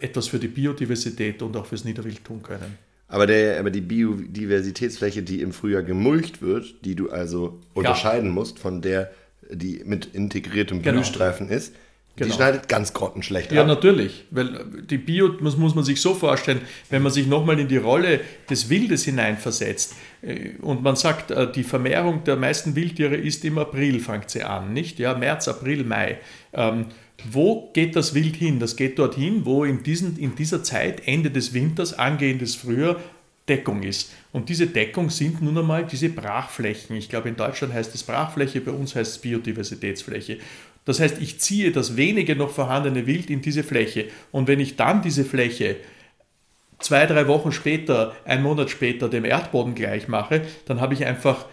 etwas 0.00 0.28
für 0.28 0.38
die 0.38 0.48
Biodiversität 0.48 1.42
und 1.42 1.56
auch 1.56 1.66
fürs 1.66 1.84
Niederwild 1.84 2.24
tun 2.24 2.42
können. 2.42 2.78
Aber, 3.08 3.26
der, 3.26 3.60
aber 3.60 3.70
die 3.70 3.80
Biodiversitätsfläche, 3.80 5.22
die 5.22 5.40
im 5.40 5.52
Frühjahr 5.52 5.82
gemulcht 5.82 6.42
wird, 6.42 6.84
die 6.84 6.94
du 6.94 7.10
also 7.10 7.60
unterscheiden 7.74 8.28
ja. 8.28 8.32
musst 8.32 8.58
von 8.58 8.82
der, 8.82 9.10
die 9.50 9.82
mit 9.84 10.06
integriertem 10.06 10.82
genau. 10.82 10.96
Blühstreifen 10.96 11.48
ist, 11.48 11.74
Genau. 12.16 12.28
Die 12.28 12.36
schneidet 12.36 12.68
ganz 12.68 12.92
grottenschlecht 12.92 13.50
Ja, 13.50 13.62
ab. 13.62 13.66
natürlich. 13.66 14.24
Weil 14.30 14.64
die 14.88 14.98
Bio, 14.98 15.30
muss, 15.40 15.56
muss 15.56 15.74
man 15.74 15.82
sich 15.82 16.00
so 16.00 16.14
vorstellen, 16.14 16.60
wenn 16.88 17.02
man 17.02 17.10
sich 17.10 17.26
nochmal 17.26 17.58
in 17.58 17.66
die 17.66 17.76
Rolle 17.76 18.20
des 18.48 18.70
Wildes 18.70 19.04
hineinversetzt 19.04 19.96
äh, 20.22 20.50
und 20.60 20.84
man 20.84 20.94
sagt, 20.94 21.32
äh, 21.32 21.50
die 21.50 21.64
Vermehrung 21.64 22.22
der 22.22 22.36
meisten 22.36 22.76
Wildtiere 22.76 23.16
ist 23.16 23.44
im 23.44 23.58
April, 23.58 23.98
fängt 23.98 24.30
sie 24.30 24.44
an, 24.44 24.72
nicht? 24.72 25.00
Ja, 25.00 25.14
März, 25.14 25.48
April, 25.48 25.82
Mai. 25.82 26.18
Wo 27.22 27.70
geht 27.72 27.96
das 27.96 28.14
Wild 28.14 28.36
hin? 28.36 28.58
Das 28.58 28.76
geht 28.76 28.98
dorthin, 28.98 29.44
wo 29.44 29.64
in, 29.64 29.82
diesen, 29.82 30.18
in 30.18 30.34
dieser 30.34 30.62
Zeit, 30.62 31.06
Ende 31.06 31.30
des 31.30 31.54
Winters, 31.54 31.94
angehendes 31.94 32.54
Frühjahr, 32.54 33.00
Deckung 33.48 33.82
ist. 33.82 34.12
Und 34.32 34.48
diese 34.48 34.66
Deckung 34.66 35.10
sind 35.10 35.42
nun 35.42 35.56
einmal 35.56 35.84
diese 35.84 36.08
Brachflächen. 36.08 36.96
Ich 36.96 37.08
glaube, 37.08 37.28
in 37.28 37.36
Deutschland 37.36 37.74
heißt 37.74 37.94
es 37.94 38.02
Brachfläche, 38.02 38.60
bei 38.60 38.72
uns 38.72 38.94
heißt 38.94 39.12
es 39.12 39.18
Biodiversitätsfläche. 39.18 40.38
Das 40.84 41.00
heißt, 41.00 41.20
ich 41.20 41.40
ziehe 41.40 41.70
das 41.70 41.96
wenige 41.96 42.36
noch 42.36 42.50
vorhandene 42.50 43.06
Wild 43.06 43.30
in 43.30 43.42
diese 43.42 43.62
Fläche. 43.62 44.06
Und 44.32 44.48
wenn 44.48 44.60
ich 44.60 44.76
dann 44.76 45.02
diese 45.02 45.24
Fläche 45.24 45.76
zwei, 46.78 47.06
drei 47.06 47.26
Wochen 47.26 47.52
später, 47.52 48.14
einen 48.24 48.42
Monat 48.42 48.70
später 48.70 49.08
dem 49.08 49.24
Erdboden 49.24 49.74
gleich 49.74 50.08
mache, 50.08 50.42
dann 50.66 50.80
habe 50.80 50.94
ich 50.94 51.06
einfach 51.06 51.46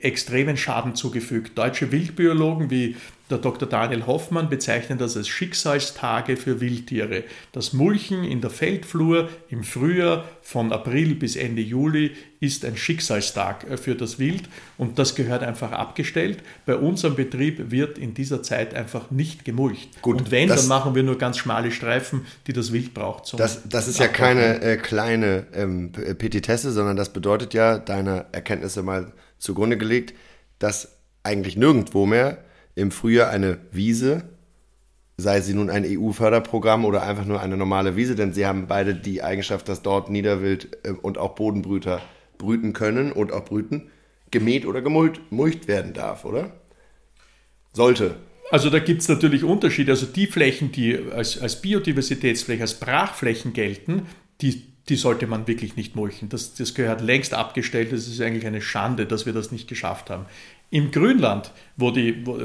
extremen 0.00 0.56
Schaden 0.56 0.94
zugefügt. 0.94 1.56
Deutsche 1.56 1.92
Wildbiologen 1.92 2.70
wie 2.70 2.96
der 3.30 3.38
Dr. 3.38 3.68
Daniel 3.68 4.06
Hoffmann 4.06 4.48
bezeichnen 4.48 4.98
das 4.98 5.16
als 5.16 5.28
Schicksalstage 5.28 6.36
für 6.36 6.60
Wildtiere. 6.60 7.22
Das 7.52 7.72
Mulchen 7.72 8.24
in 8.24 8.40
der 8.40 8.50
Feldflur 8.50 9.28
im 9.48 9.62
Frühjahr 9.62 10.24
von 10.42 10.72
April 10.72 11.14
bis 11.14 11.36
Ende 11.36 11.62
Juli 11.62 12.10
ist 12.40 12.64
ein 12.64 12.76
Schicksalstag 12.76 13.66
für 13.78 13.94
das 13.94 14.18
Wild 14.18 14.48
und 14.78 14.98
das 14.98 15.14
gehört 15.14 15.44
einfach 15.44 15.70
abgestellt. 15.70 16.38
Bei 16.66 16.74
unserem 16.74 17.14
Betrieb 17.14 17.70
wird 17.70 17.98
in 17.98 18.14
dieser 18.14 18.42
Zeit 18.42 18.74
einfach 18.74 19.12
nicht 19.12 19.44
gemulcht. 19.44 20.02
Gut, 20.02 20.18
und 20.18 20.30
wenn, 20.32 20.48
das, 20.48 20.62
dann 20.62 20.68
machen 20.68 20.96
wir 20.96 21.04
nur 21.04 21.16
ganz 21.16 21.38
schmale 21.38 21.70
Streifen, 21.70 22.26
die 22.48 22.52
das 22.52 22.72
Wild 22.72 22.94
braucht. 22.94 23.38
Das, 23.38 23.68
das 23.68 23.86
ist 23.86 24.00
ja 24.00 24.08
keine 24.08 24.60
äh, 24.60 24.76
kleine 24.76 25.46
ähm, 25.54 25.92
Petitesse, 25.92 26.72
sondern 26.72 26.96
das 26.96 27.12
bedeutet 27.12 27.54
ja, 27.54 27.78
deine 27.78 28.26
Erkenntnisse 28.32 28.82
mal 28.82 29.12
zugrunde 29.40 29.76
gelegt, 29.76 30.14
dass 30.58 30.98
eigentlich 31.22 31.56
nirgendwo 31.56 32.06
mehr 32.06 32.44
im 32.74 32.90
Frühjahr 32.90 33.30
eine 33.30 33.58
Wiese, 33.72 34.28
sei 35.16 35.40
sie 35.40 35.54
nun 35.54 35.68
ein 35.68 35.84
EU-Förderprogramm 35.84 36.84
oder 36.84 37.02
einfach 37.02 37.24
nur 37.24 37.40
eine 37.40 37.56
normale 37.56 37.96
Wiese, 37.96 38.14
denn 38.14 38.32
sie 38.32 38.46
haben 38.46 38.68
beide 38.68 38.94
die 38.94 39.22
Eigenschaft, 39.22 39.68
dass 39.68 39.82
dort 39.82 40.08
Niederwild 40.08 40.78
äh, 40.84 40.90
und 40.92 41.18
auch 41.18 41.34
Bodenbrüter 41.34 42.00
brüten 42.38 42.72
können 42.72 43.12
und 43.12 43.32
auch 43.32 43.44
brüten, 43.44 43.90
gemäht 44.30 44.64
oder 44.64 44.80
gemulcht 44.80 45.68
werden 45.68 45.92
darf, 45.92 46.24
oder? 46.24 46.52
Sollte. 47.72 48.16
Also 48.50 48.70
da 48.70 48.78
gibt 48.78 49.02
es 49.02 49.08
natürlich 49.08 49.44
Unterschiede. 49.44 49.92
Also 49.92 50.06
die 50.06 50.26
Flächen, 50.26 50.72
die 50.72 50.98
als, 51.12 51.38
als 51.40 51.60
Biodiversitätsfläche, 51.60 52.62
als 52.62 52.80
Brachflächen 52.80 53.52
gelten, 53.52 54.06
die, 54.40 54.69
die 54.88 54.96
sollte 54.96 55.26
man 55.26 55.46
wirklich 55.46 55.76
nicht 55.76 55.94
mulchen. 55.94 56.28
Das, 56.28 56.54
das 56.54 56.74
gehört 56.74 57.00
längst 57.00 57.34
abgestellt. 57.34 57.92
Das 57.92 58.08
ist 58.08 58.20
eigentlich 58.20 58.46
eine 58.46 58.60
Schande, 58.60 59.06
dass 59.06 59.26
wir 59.26 59.32
das 59.32 59.52
nicht 59.52 59.68
geschafft 59.68 60.10
haben. 60.10 60.26
Im 60.70 60.90
Grünland, 60.90 61.52
wo 61.80 61.90
die, 61.90 62.26
wo, 62.26 62.38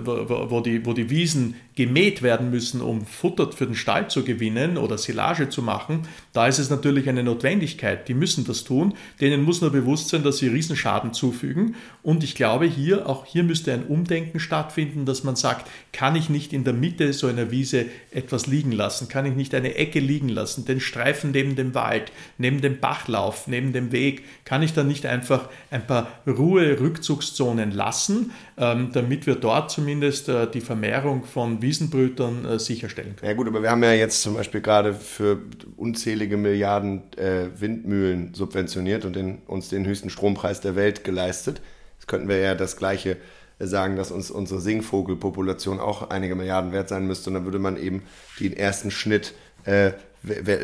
wo, 0.49 0.61
die, 0.61 0.85
wo 0.85 0.93
die 0.93 1.09
Wiesen 1.09 1.55
gemäht 1.75 2.21
werden 2.21 2.49
müssen, 2.49 2.81
um 2.81 3.05
Futter 3.05 3.51
für 3.51 3.65
den 3.65 3.75
Stall 3.75 4.09
zu 4.09 4.23
gewinnen 4.23 4.77
oder 4.77 4.97
Silage 4.97 5.49
zu 5.49 5.61
machen, 5.61 6.07
da 6.33 6.47
ist 6.47 6.57
es 6.57 6.69
natürlich 6.69 7.09
eine 7.09 7.23
Notwendigkeit. 7.23 8.07
Die 8.07 8.13
müssen 8.13 8.45
das 8.45 8.63
tun. 8.63 8.93
Denen 9.19 9.43
muss 9.43 9.61
nur 9.61 9.71
bewusst 9.71 10.09
sein, 10.09 10.23
dass 10.23 10.37
sie 10.37 10.47
Riesenschaden 10.47 11.13
zufügen. 11.13 11.75
Und 12.01 12.23
ich 12.23 12.35
glaube, 12.35 12.65
hier, 12.65 13.07
auch 13.09 13.25
hier 13.25 13.43
müsste 13.43 13.73
ein 13.73 13.85
Umdenken 13.85 14.39
stattfinden, 14.39 15.05
dass 15.05 15.23
man 15.23 15.35
sagt, 15.35 15.69
kann 15.91 16.15
ich 16.15 16.29
nicht 16.29 16.53
in 16.53 16.63
der 16.63 16.73
Mitte 16.73 17.11
so 17.13 17.27
einer 17.27 17.51
Wiese 17.51 17.85
etwas 18.11 18.47
liegen 18.47 18.71
lassen? 18.71 19.09
Kann 19.09 19.25
ich 19.25 19.35
nicht 19.35 19.53
eine 19.53 19.75
Ecke 19.75 19.99
liegen 19.99 20.29
lassen? 20.29 20.65
Den 20.65 20.79
Streifen 20.79 21.31
neben 21.31 21.55
dem 21.55 21.75
Wald, 21.75 22.11
neben 22.37 22.61
dem 22.61 22.79
Bachlauf, 22.79 23.47
neben 23.47 23.73
dem 23.73 23.91
Weg? 23.91 24.23
Kann 24.45 24.63
ich 24.63 24.73
da 24.73 24.83
nicht 24.83 25.05
einfach 25.05 25.49
ein 25.71 25.85
paar 25.85 26.07
Ruhe-Rückzugszonen 26.25 27.71
lassen? 27.71 28.31
ähm, 28.57 28.89
damit 28.93 29.24
wir 29.25 29.35
dort 29.35 29.71
zumindest 29.71 30.29
äh, 30.29 30.49
die 30.49 30.61
Vermehrung 30.61 31.23
von 31.23 31.61
Wiesenbrütern 31.61 32.45
äh, 32.45 32.59
sicherstellen 32.59 33.15
können. 33.15 33.29
Ja 33.29 33.35
gut, 33.35 33.47
aber 33.47 33.61
wir 33.61 33.71
haben 33.71 33.83
ja 33.83 33.93
jetzt 33.93 34.21
zum 34.21 34.35
Beispiel 34.35 34.61
gerade 34.61 34.93
für 34.93 35.39
unzählige 35.77 36.37
Milliarden 36.37 37.03
äh, 37.17 37.47
Windmühlen 37.57 38.33
subventioniert 38.33 39.05
und 39.05 39.15
den, 39.15 39.39
uns 39.47 39.69
den 39.69 39.85
höchsten 39.85 40.09
Strompreis 40.09 40.61
der 40.61 40.75
Welt 40.75 41.03
geleistet. 41.03 41.61
Jetzt 41.97 42.07
könnten 42.07 42.27
wir 42.27 42.37
ja 42.37 42.55
das 42.55 42.77
gleiche 42.77 43.17
sagen, 43.59 43.95
dass 43.95 44.11
uns 44.11 44.31
unsere 44.31 44.59
Singvogelpopulation 44.59 45.79
auch 45.79 46.09
einige 46.09 46.35
Milliarden 46.35 46.71
wert 46.71 46.89
sein 46.89 47.07
müsste. 47.07 47.29
Und 47.29 47.35
dann 47.35 47.45
würde 47.45 47.59
man 47.59 47.77
eben 47.77 48.03
den 48.39 48.53
ersten 48.53 48.91
Schnitt 48.91 49.33
äh, 49.63 49.91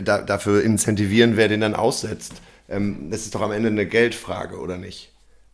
dafür 0.03 0.63
incentivieren, 0.63 1.37
wer 1.37 1.47
den 1.47 1.61
dann 1.61 1.75
aussetzt. 1.75 2.33
Ähm, 2.69 3.09
das 3.09 3.21
ist 3.21 3.35
doch 3.35 3.41
am 3.41 3.51
Ende 3.51 3.69
eine 3.69 3.85
Geldfrage, 3.85 4.59
oder 4.59 4.77
nicht? 4.77 5.10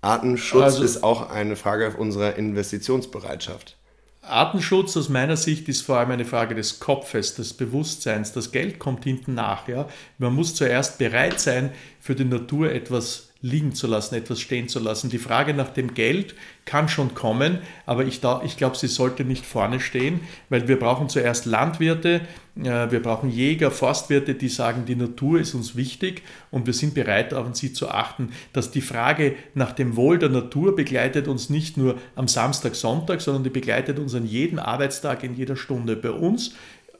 Artenschutz 0.08 0.64
also, 0.64 0.84
ist 0.84 1.04
auch 1.04 1.30
eine 1.30 1.56
Frage 1.56 1.96
unserer 1.98 2.36
Investitionsbereitschaft. 2.36 3.76
Artenschutz 4.22 4.96
aus 4.96 5.10
meiner 5.10 5.38
Sicht 5.38 5.68
ist 5.70 5.82
vor 5.82 5.98
allem 5.98 6.12
eine 6.12 6.26
Frage 6.26 6.56
des 6.56 6.80
Kopfes, 6.80 7.36
des 7.36 7.54
Bewusstseins. 7.54 8.32
Das 8.32 8.52
Geld 8.52 8.80
kommt 8.80 9.04
hinten 9.04 9.34
nach. 9.34 9.68
Ja? 9.68 9.88
Man 10.18 10.34
muss 10.34 10.56
zuerst 10.56 10.98
bereit 10.98 11.40
sein, 11.40 11.72
für 12.00 12.16
die 12.16 12.26
Natur 12.26 12.72
etwas 12.72 13.30
liegen 13.42 13.76
zu 13.76 13.88
lassen, 13.88 14.16
etwas 14.16 14.40
stehen 14.40 14.68
zu 14.68 14.80
lassen. 14.80 15.10
Die 15.10 15.20
Frage 15.20 15.54
nach 15.54 15.70
dem 15.70 15.94
Geld 15.94 16.36
kann 16.66 16.90
schon 16.90 17.14
kommen, 17.14 17.60
aber 17.86 18.06
ich, 18.06 18.22
ich 18.44 18.58
glaube, 18.58 18.78
sie 18.78 18.88
sollte 18.88 19.24
nicht 19.24 19.46
vorne 19.46 19.80
stehen, 19.80 20.22
weil 20.50 20.68
wir 20.68 20.80
brauchen 20.80 21.10
zuerst 21.10 21.46
Landwirte, 21.46 22.22
wir 22.64 23.02
brauchen 23.02 23.30
Jäger, 23.30 23.70
Forstwirte, 23.70 24.34
die 24.34 24.50
sagen, 24.50 24.86
die 24.86 24.96
Natur 24.96 25.40
ist 25.40 25.54
uns 25.54 25.76
wichtig 25.76 26.24
und 26.50 26.66
wir 26.66 26.74
sind 26.74 26.94
bereit, 26.96 27.34
auf 27.34 27.48
sie 27.56 27.72
zu 27.72 27.90
achten. 27.90 28.30
Dass 28.52 28.72
die 28.72 28.82
Frage 28.82 29.36
nach 29.54 29.72
dem 29.72 29.96
Wohl 29.96 30.18
der 30.18 30.30
Natur 30.30 30.76
begleitet 30.76 31.28
uns 31.28 31.50
nicht 31.50 31.78
nur 31.78 31.98
am 32.16 32.28
Samstag, 32.28 32.76
Sonntag, 32.76 33.22
sondern 33.22 33.44
die 33.44 33.50
begleitet 33.52 34.00
uns 34.00 34.16
an 34.16 34.26
jedem 34.26 34.60
Arbeitstag, 34.60 35.24
in 35.24 35.36
jeder 35.36 35.56
Stunde. 35.56 35.96
Bei 35.96 36.12
uns 36.12 36.56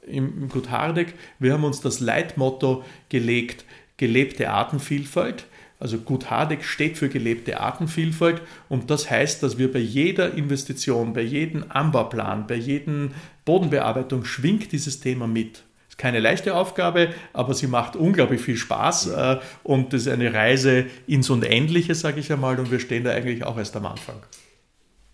im 0.06 0.48
Gut 0.48 0.70
Hardegg, 0.70 1.14
wir 1.38 1.52
haben 1.52 1.64
uns 1.64 1.80
das 1.80 2.00
Leitmotto 2.00 2.84
gelegt, 3.08 3.64
gelebte 3.96 4.50
Artenvielfalt. 4.50 5.46
Also 5.80 5.98
Gut 5.98 6.28
Hardegg 6.28 6.64
steht 6.64 6.98
für 6.98 7.08
gelebte 7.08 7.60
Artenvielfalt 7.60 8.42
und 8.68 8.90
das 8.90 9.08
heißt, 9.08 9.42
dass 9.42 9.58
wir 9.58 9.72
bei 9.72 9.78
jeder 9.78 10.34
Investition, 10.34 11.12
bei 11.12 11.22
jedem 11.22 11.66
Anbauplan, 11.68 12.46
bei 12.48 12.56
jedem 12.56 13.12
Bodenbearbeitung 13.44 14.24
schwingt 14.24 14.72
dieses 14.72 14.98
Thema 14.98 15.28
mit. 15.28 15.62
Ist 15.88 15.98
keine 15.98 16.18
leichte 16.18 16.54
Aufgabe, 16.54 17.10
aber 17.32 17.54
sie 17.54 17.68
macht 17.68 17.94
unglaublich 17.94 18.40
viel 18.40 18.56
Spaß 18.56 19.06
äh, 19.08 19.38
und 19.62 19.92
das 19.92 20.02
ist 20.02 20.08
eine 20.08 20.34
Reise 20.34 20.86
ins 21.06 21.30
Unendliche, 21.30 21.94
sage 21.94 22.18
ich 22.18 22.32
einmal, 22.32 22.58
und 22.58 22.72
wir 22.72 22.80
stehen 22.80 23.04
da 23.04 23.12
eigentlich 23.12 23.44
auch 23.44 23.56
erst 23.56 23.76
am 23.76 23.86
Anfang. 23.86 24.16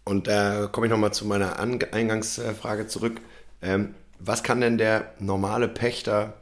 Und 0.05 0.29
da 0.29 0.65
äh, 0.65 0.69
komme 0.69 0.87
ich 0.87 0.91
nochmal 0.91 1.13
zu 1.13 1.27
meiner 1.27 1.59
Eingangsfrage 1.59 2.87
zurück. 2.87 3.21
Ähm, 3.61 3.95
was 4.19 4.43
kann 4.43 4.63
denn 4.63 4.79
der 4.79 5.13
normale 5.19 5.69
Pächter 5.69 6.35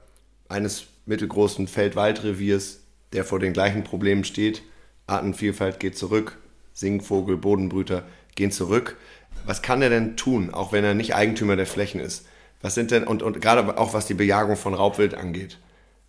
eines 0.49 0.87
mittelgroßen 1.07 1.67
Feldwaldreviers 1.67 2.82
der 3.13 3.25
vor 3.25 3.39
den 3.39 3.53
gleichen 3.53 3.85
Problemen 3.85 4.25
steht. 4.25 4.63
Artenvielfalt 5.07 5.81
geht 5.81 5.97
zurück, 5.97 6.39
Singvogel, 6.73 7.37
Bodenbrüter 7.37 8.05
gehen 8.35 8.51
zurück. 8.51 8.97
Was 9.45 9.63
kann 9.63 9.83
er 9.83 9.91
denn 9.91 10.17
tun, 10.17 10.53
auch 10.53 10.73
wenn 10.73 10.85
er 10.85 10.95
nicht 10.95 11.15
Eigentümer 11.15 11.57
der 11.57 11.67
Flächen 11.67 12.01
ist? 12.01 12.27
Was 12.61 12.75
sind 12.75 12.93
denn, 12.93 13.05
und, 13.05 13.23
und 13.23 13.41
gerade 13.41 13.77
auch 13.77 13.93
was 13.93 14.07
die 14.07 14.15
Bejagung 14.15 14.57
von 14.57 14.75
Raubwild 14.75 15.15
angeht, 15.15 15.59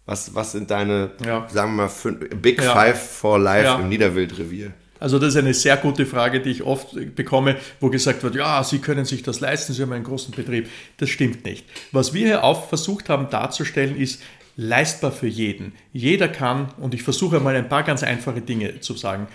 was, 0.05 0.36
was 0.36 0.51
sind 0.51 0.69
deine, 0.69 1.12
ja. 1.25 1.48
sagen 1.50 1.72
wir 1.72 1.83
mal, 1.83 1.89
fünf, 1.89 2.29
Big 2.41 2.62
ja. 2.62 2.74
Five 2.74 3.01
for 3.01 3.39
Life 3.39 3.65
ja. 3.65 3.79
im 3.79 3.89
Niederwildrevier? 3.89 4.74
Also 5.00 5.19
das 5.19 5.29
ist 5.29 5.38
eine 5.38 5.53
sehr 5.53 5.75
gute 5.77 6.05
Frage, 6.05 6.39
die 6.39 6.51
ich 6.51 6.63
oft 6.63 6.95
bekomme, 7.15 7.57
wo 7.81 7.89
gesagt 7.89 8.24
wird, 8.24 8.36
ja, 8.36 8.63
Sie 8.63 8.79
können 8.79 9.03
sich 9.03 9.22
das 9.22 9.41
leisten, 9.41 9.74
Sie 9.74 9.81
haben 9.81 9.91
einen 9.91 10.05
großen 10.05 10.33
Betrieb. 10.33 10.69
Das 10.98 11.10
stimmt 11.10 11.43
nicht. 11.43 11.65
Was 11.91 12.13
wir 12.13 12.25
hier 12.25 12.43
auch 12.43 12.69
versucht 12.69 13.10
haben 13.10 13.29
darzustellen, 13.29 13.98
ist, 13.98 14.22
leistbar 14.55 15.12
für 15.12 15.27
jeden. 15.27 15.74
Jeder 15.91 16.27
kann, 16.27 16.69
und 16.77 16.93
ich 16.93 17.03
versuche 17.03 17.39
mal 17.39 17.55
ein 17.55 17.69
paar 17.69 17.83
ganz 17.83 18.03
einfache 18.03 18.41
Dinge 18.41 18.79
zu 18.79 18.93
sagen. 18.95 19.27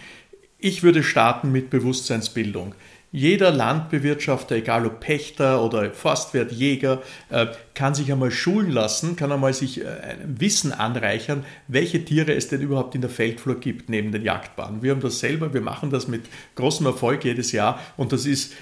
Ich 0.59 0.83
würde 0.83 1.03
starten 1.03 1.53
mit 1.53 1.71
Bewusstseinsbildung. 1.71 2.75
Jeder 3.11 3.51
Landbewirtschafter, 3.51 4.57
egal 4.57 4.85
ob 4.85 5.01
Pächter 5.01 5.65
oder 5.65 5.91
Forstwirt, 5.93 6.53
Jäger, 6.53 7.01
äh, 7.31 7.47
kann 7.73 7.95
sich 7.95 8.13
einmal 8.13 8.31
schulen 8.31 8.71
lassen, 8.71 9.17
kann 9.17 9.33
einmal 9.33 9.55
sich 9.55 9.81
äh, 9.81 10.17
Wissen 10.27 10.73
anreichern, 10.73 11.47
welche 11.69 12.05
Tiere 12.05 12.35
es 12.35 12.49
denn 12.49 12.61
überhaupt 12.61 12.95
in 12.95 13.01
der 13.01 13.09
Feldflur 13.09 13.61
gibt 13.61 13.89
neben 13.89 14.13
den 14.13 14.25
Jagdbahnen. 14.25 14.83
Wir 14.83 14.91
haben 14.91 15.01
das 15.01 15.21
selber, 15.21 15.55
wir 15.55 15.63
machen 15.63 15.89
das 15.89 16.07
mit 16.07 16.27
großem 16.57 16.85
Erfolg 16.85 17.25
jedes 17.25 17.51
Jahr 17.53 17.81
und 17.97 18.13
das 18.13 18.27
ist 18.27 18.53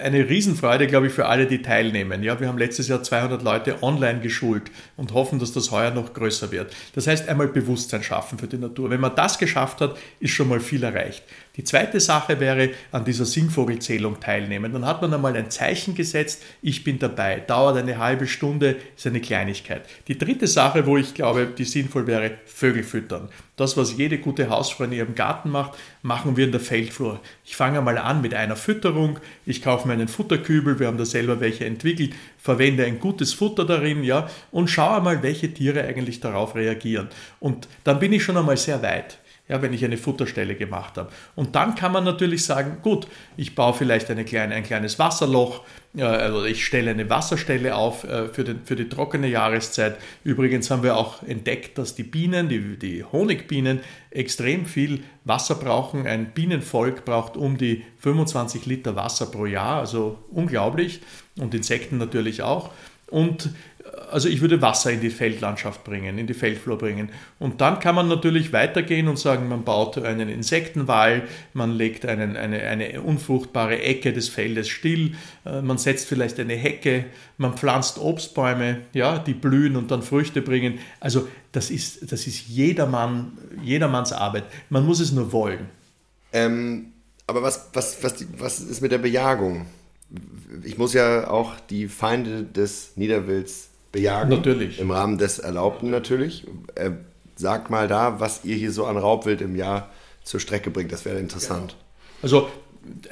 eine 0.00 0.28
Riesenfreude, 0.28 0.86
glaube 0.86 1.06
ich, 1.06 1.12
für 1.12 1.26
alle, 1.26 1.46
die 1.46 1.62
teilnehmen. 1.62 2.22
Ja, 2.22 2.40
wir 2.40 2.48
haben 2.48 2.58
letztes 2.58 2.88
Jahr 2.88 3.02
200 3.02 3.42
Leute 3.42 3.82
online 3.82 4.20
geschult 4.20 4.70
und 4.96 5.12
hoffen, 5.14 5.38
dass 5.38 5.52
das 5.52 5.70
heuer 5.70 5.90
noch 5.90 6.12
größer 6.12 6.50
wird. 6.50 6.74
Das 6.94 7.06
heißt, 7.06 7.28
einmal 7.28 7.48
Bewusstsein 7.48 8.02
schaffen 8.02 8.38
für 8.38 8.48
die 8.48 8.58
Natur. 8.58 8.90
Wenn 8.90 9.00
man 9.00 9.14
das 9.14 9.38
geschafft 9.38 9.80
hat, 9.80 9.96
ist 10.20 10.32
schon 10.32 10.48
mal 10.48 10.60
viel 10.60 10.82
erreicht. 10.82 11.22
Die 11.56 11.64
zweite 11.64 12.00
Sache 12.00 12.40
wäre, 12.40 12.70
an 12.92 13.04
dieser 13.04 13.26
Singvogelzählung 13.26 14.20
teilnehmen. 14.20 14.72
Dann 14.72 14.86
hat 14.86 15.02
man 15.02 15.12
einmal 15.12 15.36
ein 15.36 15.50
Zeichen 15.50 15.94
gesetzt, 15.94 16.42
ich 16.62 16.82
bin 16.82 16.98
dabei, 16.98 17.40
dauert 17.40 17.76
eine 17.76 17.98
halbe 17.98 18.26
Stunde, 18.26 18.76
ist 18.96 19.06
eine 19.06 19.20
Kleinigkeit. 19.20 19.86
Die 20.08 20.16
dritte 20.16 20.46
Sache, 20.46 20.86
wo 20.86 20.96
ich 20.96 21.12
glaube, 21.12 21.46
die 21.46 21.64
sinnvoll 21.64 22.06
wäre, 22.06 22.38
Vögel 22.46 22.82
füttern. 22.82 23.28
Das, 23.56 23.76
was 23.76 23.98
jede 23.98 24.16
gute 24.16 24.48
Hausfrau 24.48 24.84
in 24.84 24.92
ihrem 24.92 25.14
Garten 25.14 25.50
macht, 25.50 25.78
machen 26.00 26.38
wir 26.38 26.46
in 26.46 26.52
der 26.52 26.60
Feldflur. 26.60 27.20
Ich 27.44 27.54
fange 27.54 27.82
mal 27.82 27.98
an 27.98 28.22
mit 28.22 28.32
einer 28.32 28.56
Fütterung. 28.56 29.18
Ich 29.44 29.60
kaufe 29.60 29.86
mir 29.86 29.92
einen 29.92 30.08
Futterkübel, 30.08 30.78
wir 30.78 30.86
haben 30.86 30.96
da 30.96 31.04
selber 31.04 31.38
welche 31.40 31.66
entwickelt, 31.66 32.14
verwende 32.38 32.86
ein 32.86 32.98
gutes 32.98 33.34
Futter 33.34 33.66
darin, 33.66 34.04
ja, 34.04 34.28
und 34.52 34.68
schaue 34.68 35.02
mal, 35.02 35.22
welche 35.22 35.52
Tiere 35.52 35.84
eigentlich 35.84 36.20
darauf 36.20 36.54
reagieren. 36.54 37.08
Und 37.40 37.68
dann 37.84 37.98
bin 37.98 38.14
ich 38.14 38.24
schon 38.24 38.38
einmal 38.38 38.56
sehr 38.56 38.80
weit 38.82 39.18
ja, 39.48 39.60
wenn 39.60 39.72
ich 39.72 39.84
eine 39.84 39.96
Futterstelle 39.96 40.54
gemacht 40.54 40.96
habe. 40.96 41.10
Und 41.34 41.54
dann 41.56 41.74
kann 41.74 41.92
man 41.92 42.04
natürlich 42.04 42.44
sagen, 42.44 42.78
gut, 42.80 43.06
ich 43.36 43.54
baue 43.54 43.74
vielleicht 43.74 44.10
eine 44.10 44.24
kleine, 44.24 44.54
ein 44.54 44.62
kleines 44.62 44.98
Wasserloch, 44.98 45.62
äh, 45.96 46.02
also 46.02 46.44
ich 46.44 46.64
stelle 46.64 46.92
eine 46.92 47.10
Wasserstelle 47.10 47.74
auf 47.74 48.04
äh, 48.04 48.28
für, 48.28 48.44
den, 48.44 48.60
für 48.64 48.76
die 48.76 48.88
trockene 48.88 49.26
Jahreszeit. 49.26 49.96
Übrigens 50.24 50.70
haben 50.70 50.82
wir 50.82 50.96
auch 50.96 51.22
entdeckt, 51.24 51.76
dass 51.76 51.94
die 51.94 52.04
Bienen, 52.04 52.48
die, 52.48 52.78
die 52.78 53.04
Honigbienen, 53.04 53.80
extrem 54.10 54.64
viel 54.64 55.02
Wasser 55.24 55.56
brauchen. 55.56 56.06
Ein 56.06 56.32
Bienenvolk 56.32 57.04
braucht 57.04 57.36
um 57.36 57.58
die 57.58 57.84
25 57.98 58.66
Liter 58.66 58.94
Wasser 58.94 59.26
pro 59.26 59.46
Jahr, 59.46 59.80
also 59.80 60.18
unglaublich. 60.30 61.00
Und 61.38 61.54
Insekten 61.54 61.98
natürlich 61.98 62.42
auch. 62.42 62.70
Und 63.12 63.50
also 64.12 64.28
ich 64.28 64.40
würde 64.40 64.62
Wasser 64.62 64.92
in 64.92 65.00
die 65.00 65.10
Feldlandschaft 65.10 65.84
bringen, 65.84 66.18
in 66.18 66.26
die 66.26 66.34
Feldflur 66.34 66.78
bringen. 66.78 67.10
Und 67.38 67.60
dann 67.60 67.80
kann 67.80 67.94
man 67.94 68.08
natürlich 68.08 68.52
weitergehen 68.52 69.08
und 69.08 69.18
sagen, 69.18 69.48
man 69.48 69.64
baut 69.64 69.98
einen 69.98 70.28
Insektenwall, 70.28 71.22
man 71.54 71.72
legt 71.72 72.06
einen, 72.06 72.36
eine, 72.36 72.62
eine 72.62 73.00
unfruchtbare 73.00 73.80
Ecke 73.80 74.12
des 74.12 74.28
Feldes 74.28 74.68
still, 74.68 75.14
äh, 75.44 75.62
man 75.62 75.78
setzt 75.78 76.06
vielleicht 76.06 76.38
eine 76.38 76.54
Hecke, 76.54 77.06
man 77.38 77.54
pflanzt 77.54 77.98
Obstbäume, 77.98 78.82
ja, 78.92 79.18
die 79.18 79.34
blühen 79.34 79.76
und 79.76 79.90
dann 79.90 80.02
Früchte 80.02 80.42
bringen. 80.42 80.78
Also 81.00 81.26
das 81.52 81.70
ist, 81.70 82.12
das 82.12 82.26
ist 82.26 82.48
jedermann, 82.48 83.38
jedermanns 83.62 84.12
Arbeit. 84.12 84.44
Man 84.70 84.86
muss 84.86 85.00
es 85.00 85.12
nur 85.12 85.32
wollen. 85.32 85.68
Ähm, 86.32 86.92
aber 87.26 87.42
was, 87.42 87.70
was, 87.72 88.02
was, 88.02 88.24
was 88.38 88.60
ist 88.60 88.80
mit 88.80 88.92
der 88.92 88.98
Bejagung? 88.98 89.66
Ich 90.64 90.76
muss 90.76 90.92
ja 90.92 91.30
auch 91.30 91.58
die 91.60 91.88
Feinde 91.88 92.44
des 92.44 92.92
Niederwilds 92.96 93.71
bejagen. 93.92 94.30
Natürlich. 94.30 94.80
Im 94.80 94.90
Rahmen 94.90 95.18
des 95.18 95.38
Erlaubten 95.38 95.90
natürlich. 95.90 96.46
Äh, 96.74 96.90
sag 97.36 97.70
mal 97.70 97.88
da, 97.88 98.20
was 98.20 98.44
ihr 98.44 98.56
hier 98.56 98.72
so 98.72 98.86
an 98.86 98.96
Raubwild 98.96 99.40
im 99.40 99.54
Jahr 99.54 99.90
zur 100.24 100.40
Strecke 100.40 100.70
bringt. 100.70 100.92
Das 100.92 101.04
wäre 101.04 101.18
interessant. 101.18 101.68
Genau. 101.70 101.82
Also 102.22 102.48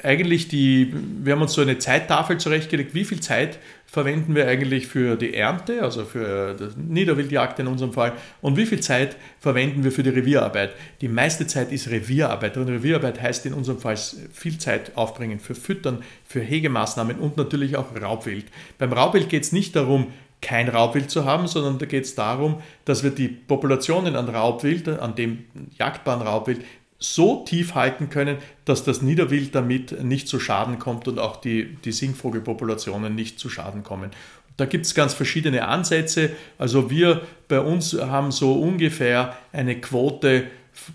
eigentlich 0.03 0.47
die, 0.47 0.93
wir 1.23 1.33
haben 1.33 1.41
uns 1.41 1.53
so 1.53 1.61
eine 1.61 1.77
Zeittafel 1.77 2.37
zurechtgelegt, 2.37 2.93
wie 2.93 3.05
viel 3.05 3.21
Zeit 3.21 3.59
verwenden 3.85 4.35
wir 4.35 4.47
eigentlich 4.47 4.87
für 4.87 5.15
die 5.15 5.33
Ernte, 5.33 5.81
also 5.81 6.05
für 6.05 6.55
die 6.55 6.79
Niederwildjagd 6.79 7.59
in 7.59 7.67
unserem 7.67 7.93
Fall, 7.93 8.13
und 8.41 8.57
wie 8.57 8.65
viel 8.65 8.79
Zeit 8.79 9.15
verwenden 9.39 9.83
wir 9.83 9.91
für 9.91 10.03
die 10.03 10.09
Revierarbeit. 10.09 10.71
Die 11.01 11.07
meiste 11.07 11.47
Zeit 11.47 11.71
ist 11.71 11.89
Revierarbeit 11.89 12.57
und 12.57 12.67
Revierarbeit 12.67 13.21
heißt 13.21 13.45
in 13.45 13.53
unserem 13.53 13.79
Fall 13.79 13.97
viel 14.33 14.57
Zeit 14.57 14.95
aufbringen 14.95 15.39
für 15.39 15.55
Füttern, 15.55 16.03
für 16.25 16.41
Hegemaßnahmen 16.41 17.17
und 17.17 17.37
natürlich 17.37 17.77
auch 17.77 17.87
Raubwild. 17.99 18.45
Beim 18.77 18.91
Raubwild 18.91 19.29
geht 19.29 19.43
es 19.43 19.51
nicht 19.51 19.75
darum, 19.75 20.07
kein 20.41 20.69
Raubwild 20.69 21.09
zu 21.09 21.25
haben, 21.25 21.47
sondern 21.47 21.77
da 21.77 21.85
geht 21.85 22.05
es 22.05 22.15
darum, 22.15 22.61
dass 22.85 23.03
wir 23.03 23.11
die 23.11 23.27
Populationen 23.27 24.15
an 24.15 24.27
Raubwild, 24.27 24.89
an 24.89 25.15
dem 25.15 25.45
jagdbaren 25.77 26.21
Raubwild, 26.21 26.61
so 26.97 27.43
tief 27.45 27.73
halten 27.73 28.09
können, 28.09 28.37
dass 28.63 28.83
das 28.83 29.01
Niederwild 29.01 29.55
damit 29.55 30.03
nicht 30.03 30.27
zu 30.27 30.39
Schaden 30.39 30.77
kommt 30.77 31.07
und 31.07 31.19
auch 31.19 31.37
die, 31.37 31.75
die 31.83 31.91
Singvogelpopulationen 31.91 33.15
nicht 33.15 33.39
zu 33.39 33.49
Schaden 33.49 33.83
kommen. 33.83 34.11
Da 34.57 34.65
gibt 34.65 34.85
es 34.85 34.93
ganz 34.93 35.15
verschiedene 35.15 35.67
Ansätze. 35.67 36.29
Also 36.59 36.91
wir 36.91 37.21
bei 37.47 37.59
uns 37.59 37.93
haben 37.93 38.31
so 38.31 38.53
ungefähr 38.53 39.35
eine 39.51 39.81
Quote 39.81 40.43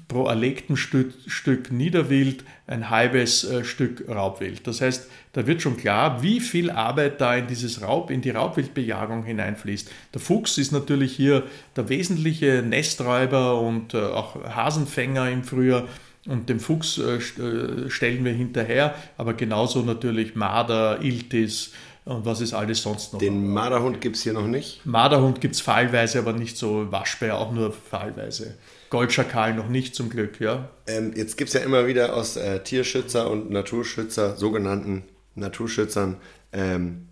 pro 0.08 0.26
erlegten 0.26 0.76
Stück, 0.76 1.12
Stück 1.26 1.72
Niederwild 1.72 2.44
ein 2.66 2.90
halbes 2.90 3.44
äh, 3.44 3.64
Stück 3.64 4.08
Raubwild. 4.08 4.66
Das 4.66 4.80
heißt, 4.80 5.08
da 5.32 5.46
wird 5.46 5.62
schon 5.62 5.76
klar, 5.76 6.22
wie 6.22 6.40
viel 6.40 6.70
Arbeit 6.70 7.20
da 7.20 7.34
in 7.36 7.46
dieses 7.46 7.82
Raub, 7.82 8.10
in 8.10 8.22
die 8.22 8.30
Raubwildbejagung 8.30 9.24
hineinfließt. 9.24 9.90
Der 10.14 10.20
Fuchs 10.20 10.58
ist 10.58 10.72
natürlich 10.72 11.14
hier 11.14 11.44
der 11.76 11.88
wesentliche 11.88 12.62
Nesträuber 12.66 13.60
und 13.60 13.94
äh, 13.94 13.98
auch 13.98 14.42
Hasenfänger 14.44 15.30
im 15.30 15.44
Frühjahr. 15.44 15.84
Und 16.26 16.48
dem 16.48 16.58
Fuchs 16.58 16.98
äh, 16.98 17.16
äh, 17.16 17.90
stellen 17.90 18.24
wir 18.24 18.32
hinterher, 18.32 18.94
aber 19.16 19.34
genauso 19.34 19.82
natürlich 19.82 20.34
Marder, 20.34 21.00
Iltis, 21.02 21.72
und 22.04 22.24
was 22.24 22.40
ist 22.40 22.54
alles 22.54 22.82
sonst 22.82 23.12
noch? 23.12 23.18
Den 23.18 23.52
Marderhund 23.52 24.00
gibt 24.00 24.14
es 24.14 24.22
hier 24.22 24.32
noch 24.32 24.46
nicht? 24.46 24.86
Marderhund 24.86 25.40
gibt 25.40 25.56
es 25.56 25.60
fallweise, 25.60 26.20
aber 26.20 26.32
nicht 26.32 26.56
so 26.56 26.90
Waschbär, 26.92 27.36
auch 27.36 27.50
nur 27.50 27.72
fallweise. 27.72 28.56
Goldschakal 28.96 29.52
noch 29.52 29.68
nicht 29.68 29.94
zum 29.94 30.08
Glück, 30.08 30.40
ja. 30.40 30.70
Ähm, 30.86 31.12
jetzt 31.14 31.36
gibt 31.36 31.48
es 31.48 31.54
ja 31.54 31.60
immer 31.60 31.86
wieder 31.86 32.16
aus 32.16 32.38
äh, 32.38 32.60
Tierschützer 32.60 33.30
und 33.30 33.50
Naturschützer, 33.50 34.36
sogenannten 34.36 35.02
Naturschützern, 35.34 36.16
ähm, 36.54 37.08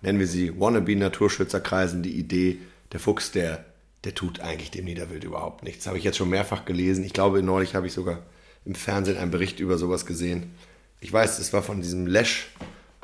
nennen 0.00 0.20
wir 0.20 0.28
sie 0.28 0.52
Wannabe-Naturschützerkreisen, 0.60 2.04
die 2.04 2.16
Idee, 2.16 2.58
der 2.92 3.00
Fuchs, 3.00 3.32
der, 3.32 3.64
der 4.04 4.14
tut 4.14 4.38
eigentlich 4.38 4.70
dem 4.70 4.84
Niederwild 4.84 5.24
überhaupt 5.24 5.64
nichts. 5.64 5.88
Habe 5.88 5.98
ich 5.98 6.04
jetzt 6.04 6.18
schon 6.18 6.30
mehrfach 6.30 6.66
gelesen. 6.66 7.02
Ich 7.02 7.12
glaube, 7.12 7.42
neulich 7.42 7.74
habe 7.74 7.88
ich 7.88 7.94
sogar 7.94 8.22
im 8.64 8.76
Fernsehen 8.76 9.16
einen 9.16 9.32
Bericht 9.32 9.58
über 9.58 9.76
sowas 9.76 10.06
gesehen. 10.06 10.52
Ich 11.00 11.12
weiß, 11.12 11.40
es 11.40 11.52
war 11.52 11.64
von 11.64 11.80
diesem 11.80 12.06
Lesch, 12.06 12.52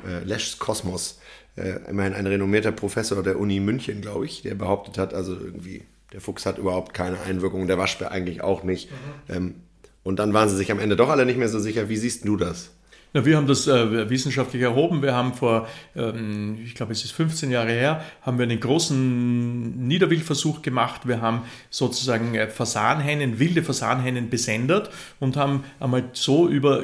äh, 0.07 0.23
Leschs 0.23 0.57
Kosmos, 0.57 1.19
äh, 1.57 1.81
immerhin 1.89 2.13
ein 2.13 2.27
renommierter 2.27 2.71
Professor 2.71 3.21
der 3.23 3.37
Uni 3.37 3.59
München, 3.59 3.99
glaube 3.99 4.25
ich, 4.25 4.41
der 4.41 4.55
behauptet 4.55 4.97
hat, 4.97 5.13
also 5.13 5.33
irgendwie 5.33 5.83
der 6.13 6.21
Fuchs 6.21 6.45
hat 6.45 6.57
überhaupt 6.57 6.93
keine 6.93 7.19
Einwirkung, 7.21 7.67
der 7.67 7.77
Waschbär 7.77 8.11
eigentlich 8.11 8.41
auch 8.41 8.63
nicht. 8.63 8.91
Mhm. 8.91 9.35
Ähm, 9.35 9.55
und 10.03 10.19
dann 10.19 10.33
waren 10.33 10.49
sie 10.49 10.57
sich 10.57 10.71
am 10.71 10.79
Ende 10.79 10.95
doch 10.95 11.09
alle 11.09 11.25
nicht 11.25 11.37
mehr 11.37 11.49
so 11.49 11.59
sicher. 11.59 11.89
Wie 11.89 11.97
siehst 11.97 12.27
du 12.27 12.37
das? 12.37 12.71
Na, 13.13 13.25
wir 13.25 13.35
haben 13.35 13.47
das 13.47 13.67
äh, 13.67 14.09
wissenschaftlich 14.09 14.61
erhoben. 14.61 15.01
Wir 15.01 15.13
haben 15.13 15.33
vor, 15.33 15.67
ähm, 15.97 16.59
ich 16.63 16.75
glaube, 16.75 16.93
es 16.93 17.03
ist 17.03 17.11
15 17.11 17.51
Jahre 17.51 17.71
her, 17.71 18.05
haben 18.21 18.37
wir 18.37 18.43
einen 18.43 18.59
großen 18.59 19.85
Niederwildversuch 19.85 20.61
gemacht. 20.61 21.01
Wir 21.05 21.19
haben 21.19 21.41
sozusagen 21.69 22.35
äh, 22.35 22.47
Fasanhennen, 22.47 23.37
wilde 23.37 23.63
Fasanhennen 23.63 24.29
besendet 24.29 24.89
und 25.19 25.35
haben 25.35 25.65
einmal 25.81 26.05
so 26.13 26.47
über 26.47 26.83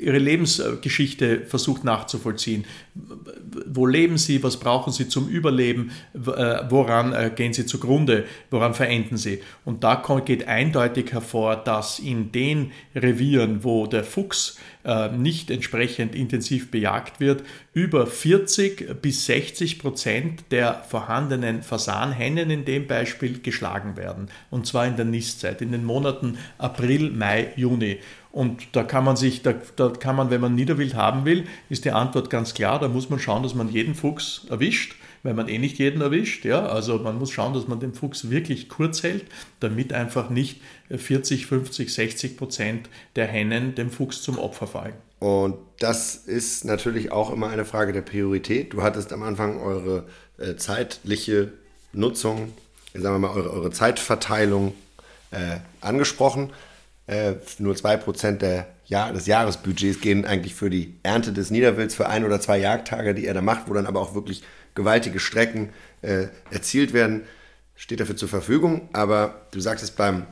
ihre 0.00 0.18
Lebensgeschichte 0.18 1.40
versucht 1.46 1.82
nachzuvollziehen. 1.82 2.64
Wo 3.66 3.86
leben 3.86 4.18
sie? 4.18 4.44
Was 4.44 4.56
brauchen 4.56 4.92
sie 4.92 5.08
zum 5.08 5.28
Überleben? 5.28 5.90
Äh, 6.14 6.60
woran 6.68 7.12
äh, 7.12 7.32
gehen 7.34 7.52
sie 7.52 7.66
zugrunde? 7.66 8.24
Woran 8.50 8.74
verenden 8.74 9.16
sie? 9.16 9.42
Und 9.64 9.82
da 9.82 10.00
geht 10.24 10.46
eindeutig 10.46 11.12
hervor, 11.12 11.56
dass 11.56 11.98
in 11.98 12.30
den 12.30 12.70
Revieren, 12.94 13.64
wo 13.64 13.88
der 13.88 14.04
Fuchs 14.04 14.56
äh, 14.84 15.08
nicht 15.10 15.50
entsprechend 15.50 16.14
intensiv 16.14 16.70
bejagt 16.70 17.20
wird, 17.20 17.44
über 17.74 18.06
40 18.06 19.00
bis 19.02 19.26
60 19.26 19.78
Prozent 19.78 20.44
der 20.50 20.82
vorhandenen 20.88 21.62
Fasanhennen 21.62 22.50
in 22.50 22.64
dem 22.64 22.86
Beispiel 22.86 23.40
geschlagen 23.40 23.96
werden. 23.96 24.28
Und 24.50 24.66
zwar 24.66 24.86
in 24.86 24.96
der 24.96 25.04
Nistzeit, 25.04 25.62
in 25.62 25.72
den 25.72 25.84
Monaten 25.84 26.38
April, 26.58 27.10
Mai, 27.10 27.52
Juni. 27.56 27.98
Und 28.32 28.68
da 28.72 28.84
kann 28.84 29.04
man 29.04 29.16
sich, 29.16 29.42
da, 29.42 29.54
da 29.76 29.88
kann 29.90 30.16
man, 30.16 30.30
wenn 30.30 30.40
man 30.40 30.54
Niederwild 30.54 30.94
haben 30.94 31.24
will, 31.24 31.46
ist 31.68 31.84
die 31.84 31.90
Antwort 31.90 32.30
ganz 32.30 32.54
klar, 32.54 32.78
da 32.78 32.88
muss 32.88 33.10
man 33.10 33.18
schauen, 33.18 33.42
dass 33.42 33.54
man 33.54 33.68
jeden 33.68 33.94
Fuchs 33.94 34.46
erwischt 34.48 34.94
weil 35.22 35.34
man 35.34 35.48
eh 35.48 35.58
nicht 35.58 35.78
jeden 35.78 36.00
erwischt. 36.00 36.44
Ja? 36.44 36.66
Also 36.66 36.98
man 36.98 37.18
muss 37.18 37.30
schauen, 37.30 37.54
dass 37.54 37.68
man 37.68 37.80
den 37.80 37.94
Fuchs 37.94 38.30
wirklich 38.30 38.68
kurz 38.68 39.02
hält, 39.02 39.24
damit 39.60 39.92
einfach 39.92 40.30
nicht 40.30 40.60
40, 40.94 41.46
50, 41.46 41.92
60 41.92 42.36
Prozent 42.36 42.88
der 43.16 43.26
Hennen 43.26 43.74
dem 43.74 43.90
Fuchs 43.90 44.22
zum 44.22 44.38
Opfer 44.38 44.66
fallen. 44.66 44.94
Und 45.18 45.56
das 45.78 46.16
ist 46.16 46.64
natürlich 46.64 47.12
auch 47.12 47.30
immer 47.30 47.48
eine 47.48 47.64
Frage 47.64 47.92
der 47.92 48.00
Priorität. 48.00 48.72
Du 48.72 48.82
hattest 48.82 49.12
am 49.12 49.22
Anfang 49.22 49.60
eure 49.60 50.06
äh, 50.38 50.56
zeitliche 50.56 51.52
Nutzung, 51.92 52.52
sagen 52.94 53.16
wir 53.16 53.18
mal, 53.18 53.36
eure, 53.36 53.50
eure 53.52 53.70
Zeitverteilung 53.70 54.72
äh, 55.30 55.58
angesprochen. 55.80 56.50
Äh, 57.06 57.34
nur 57.58 57.74
2% 57.74 58.38
der 58.38 58.68
Jahr, 58.86 59.12
des 59.12 59.26
Jahresbudgets 59.26 60.00
gehen 60.00 60.24
eigentlich 60.24 60.54
für 60.54 60.70
die 60.70 60.98
Ernte 61.02 61.32
des 61.32 61.50
Niederwilds 61.50 61.94
für 61.94 62.08
ein 62.08 62.24
oder 62.24 62.40
zwei 62.40 62.58
Jagdtage, 62.58 63.14
die 63.14 63.26
er 63.26 63.34
da 63.34 63.40
macht, 63.42 63.68
wo 63.68 63.74
dann 63.74 63.86
aber 63.86 64.00
auch 64.00 64.14
wirklich 64.14 64.42
gewaltige 64.74 65.20
Strecken 65.20 65.70
äh, 66.02 66.28
erzielt 66.50 66.92
werden, 66.92 67.22
steht 67.76 68.00
dafür 68.00 68.16
zur 68.16 68.28
Verfügung. 68.28 68.88
Aber 68.92 69.46
du 69.52 69.60
sagtest, 69.60 69.96
beim, 69.96 70.26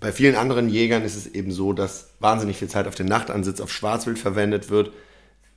bei 0.00 0.12
vielen 0.12 0.36
anderen 0.36 0.68
Jägern 0.68 1.04
ist 1.04 1.16
es 1.16 1.26
eben 1.26 1.52
so, 1.52 1.72
dass 1.72 2.10
wahnsinnig 2.20 2.56
viel 2.56 2.68
Zeit 2.68 2.86
auf 2.86 2.94
den 2.94 3.06
Nachtansitz 3.06 3.60
auf 3.60 3.72
Schwarzwild 3.72 4.18
verwendet 4.18 4.70
wird. 4.70 4.92